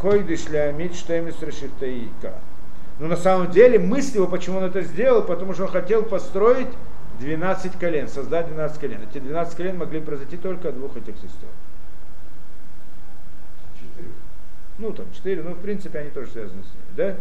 [0.00, 2.32] койдыш лямит штемис решитаика.
[2.98, 6.68] Но на самом деле мысль его, почему он это сделал, потому что он хотел построить
[7.20, 9.00] 12 колен, создать 12 колен.
[9.10, 11.48] Эти 12 колен могли произойти только от двух этих сестер.
[13.74, 14.10] Четыре.
[14.78, 17.16] Ну, там 4, но в принципе они тоже связаны с ними, да?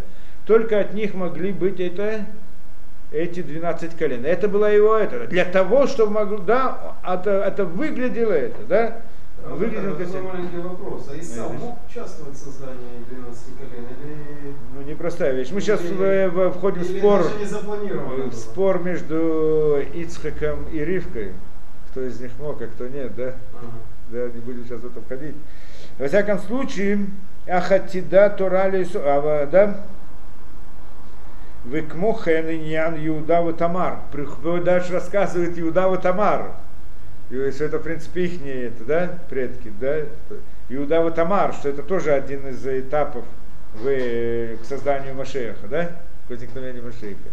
[0.46, 2.26] Только от них могли быть это,
[3.12, 4.26] эти 12 колен.
[4.26, 5.28] Это было его это.
[5.28, 9.02] Для того, чтобы могло, да, это, это выглядело это, да?
[9.50, 10.28] Выглядело это красиво.
[10.32, 11.06] маленький вопрос.
[11.08, 11.44] А Конечно.
[11.60, 13.86] мог участвовать в создании 12 колен?
[14.04, 15.52] Или, Ну, непростая вещь.
[15.52, 17.22] Мы сейчас или- в- входим в спор,
[18.32, 21.34] в спор между Ицхаком и Ривкой.
[21.92, 23.36] Кто из них мог, а кто нет, да?
[23.54, 23.72] Ага.
[24.10, 25.36] Да, не будем сейчас в это входить.
[25.98, 27.06] Во всяком случае,
[27.48, 29.86] Ахатида Торали, а, да,
[31.66, 34.00] Векмохен Иньян Иудава Тамар.
[34.64, 36.52] Дальше рассказывает Иудава Тамар.
[37.30, 40.02] И что это, в принципе, их это, да, предки, да.
[40.70, 43.26] Иудава Тамар, что это тоже один из этапов
[43.74, 45.92] в, э, к созданию Машеха, да,
[46.28, 47.30] к возникновению Машеха.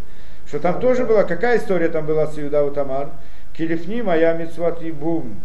[0.47, 3.11] Что там тоже была, какая история там была с Иудава Тамар?
[3.55, 5.41] Килифни моя митцват ибум.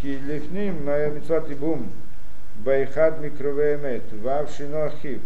[0.00, 1.90] Килифни моя митцват ибум.
[2.56, 4.04] Байхад микровеемет.
[4.22, 5.20] Вавшино ахив.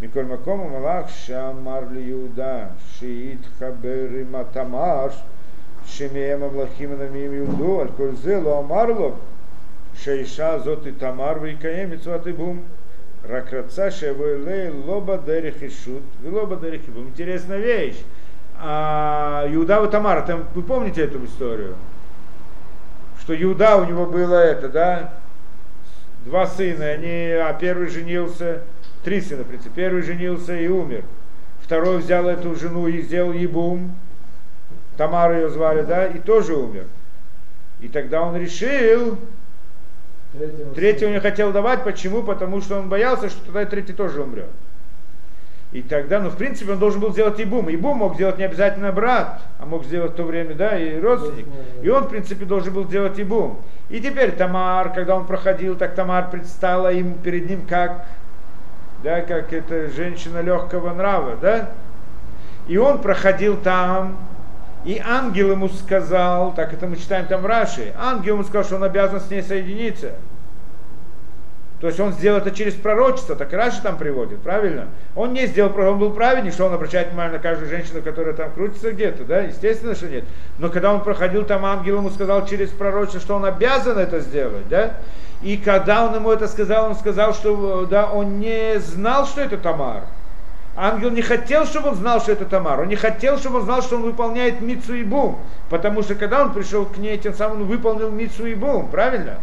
[0.00, 5.12] Миколь Макома Малах Шамар Иуда Шиит Хабер Матамар
[5.96, 9.16] Шемеем Аблахим Намим Юду Аль Коль Зе Ло Амарло
[10.02, 12.64] Шейша Зот и Тамар Вейкаем Митцват и Бум
[13.28, 17.98] Ракраца Шевойлей Лоба Дерих и Шут Лоба Дерих и Бум Интересная вещь.
[18.62, 21.76] А, Иуда и Тамар, там, вы помните эту историю?
[23.20, 25.14] Что Иуда у него было это, да?
[26.24, 28.62] Два сына, они, а первый женился,
[29.02, 29.70] три сына, в принципе.
[29.74, 31.04] Первый женился и умер.
[31.62, 33.94] Второй взял эту жену и сделал ебум.
[35.00, 36.84] Тамару ее звали, да, и тоже умер.
[37.80, 39.16] И тогда он решил,
[40.34, 41.84] Третьего третьего не хотел давать.
[41.84, 42.22] Почему?
[42.22, 44.50] Потому что он боялся, что тогда третий тоже умрет.
[45.72, 47.70] И тогда, ну, в принципе, он должен был сделать Ибум.
[47.70, 51.46] Ибум мог сделать не обязательно брат, а мог сделать в то время, да, и родственник.
[51.82, 53.58] И он, в принципе, должен был сделать Ибум.
[53.88, 58.04] И теперь Тамар, когда он проходил, так Тамар предстала им перед ним как,
[59.02, 61.70] да, как эта женщина легкого нрава, да.
[62.68, 64.18] И он проходил там,
[64.84, 68.76] и ангел ему сказал, так это мы читаем там в Раши, ангел ему сказал, что
[68.76, 70.12] он обязан с ней соединиться.
[71.80, 74.88] То есть он сделал это через пророчество, так Раши там приводит, правильно?
[75.16, 78.50] Он не сделал, он был праведник, что он обращает внимание на каждую женщину, которая там
[78.52, 79.40] крутится где-то, да?
[79.40, 80.24] Естественно, что нет.
[80.58, 84.68] Но когда он проходил, там ангел ему сказал через пророчество, что он обязан это сделать,
[84.68, 84.96] да?
[85.40, 89.56] И когда он ему это сказал, он сказал, что да, он не знал, что это
[89.56, 90.02] Тамар.
[90.82, 92.80] Ангел не хотел, чтобы он знал, что это Тамар.
[92.80, 95.38] Он не хотел, чтобы он знал, что он выполняет Мицу и Бум.
[95.68, 99.40] Потому что когда он пришел к ней, тем самым он выполнил Мицу и Бум, правильно?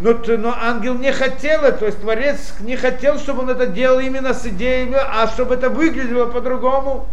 [0.00, 4.32] Но, но ангел не хотел то есть Творец не хотел, чтобы он это делал именно
[4.32, 7.06] с идеей, а чтобы это выглядело по-другому.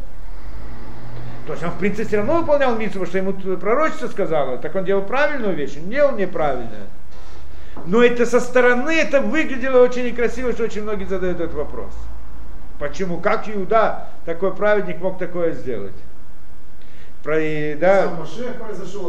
[1.45, 4.73] То есть он, в принципе, все равно выполнял митцву, потому что ему пророчество сказала, так
[4.75, 6.87] он делал правильную вещь, он делал неправильную.
[7.85, 11.91] Но это со стороны это выглядело очень некрасиво, что очень многие задают этот вопрос.
[12.79, 13.19] Почему?
[13.19, 15.95] Как Иуда, такой праведник, мог такое сделать?
[17.23, 18.11] Про, и, да,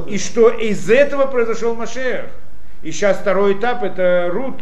[0.07, 2.27] и что из этого произошел Машех.
[2.83, 4.57] И сейчас второй этап это Рут.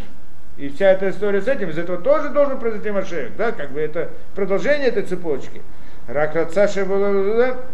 [0.56, 3.36] И вся эта история с этим, из этого тоже должен произойти Машех.
[3.36, 3.52] Да?
[3.52, 5.62] Как бы это продолжение этой цепочки.
[6.06, 6.84] Рак Рацаша?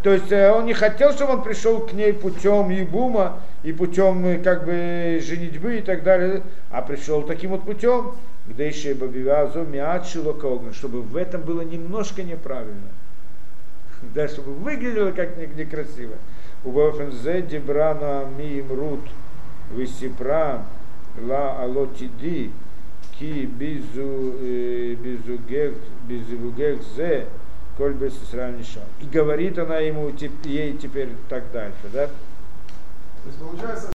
[0.02, 4.24] То есть э, он не хотел, чтобы он пришел к ней путем Ебума и путем
[4.24, 8.14] э, как бы женитьбы и так далее, а пришел таким вот путем,
[8.50, 12.88] где еще Бабивазу Миадшило Коган, чтобы в этом было немножко неправильно.
[14.14, 16.14] Да, чтобы выглядело как не- некрасиво.
[16.64, 19.00] У Бафензе Дебрана Миим Рут
[19.74, 20.64] Висипра
[21.20, 22.50] Ла Алотиди
[23.18, 24.94] Ки Бизу э,
[26.08, 27.26] Бизугех Зе
[27.76, 28.64] Коль без Исраиль
[29.00, 30.12] И говорит она ему
[30.44, 32.06] ей теперь так дальше, да?
[32.06, 32.12] То
[33.26, 33.90] есть получается,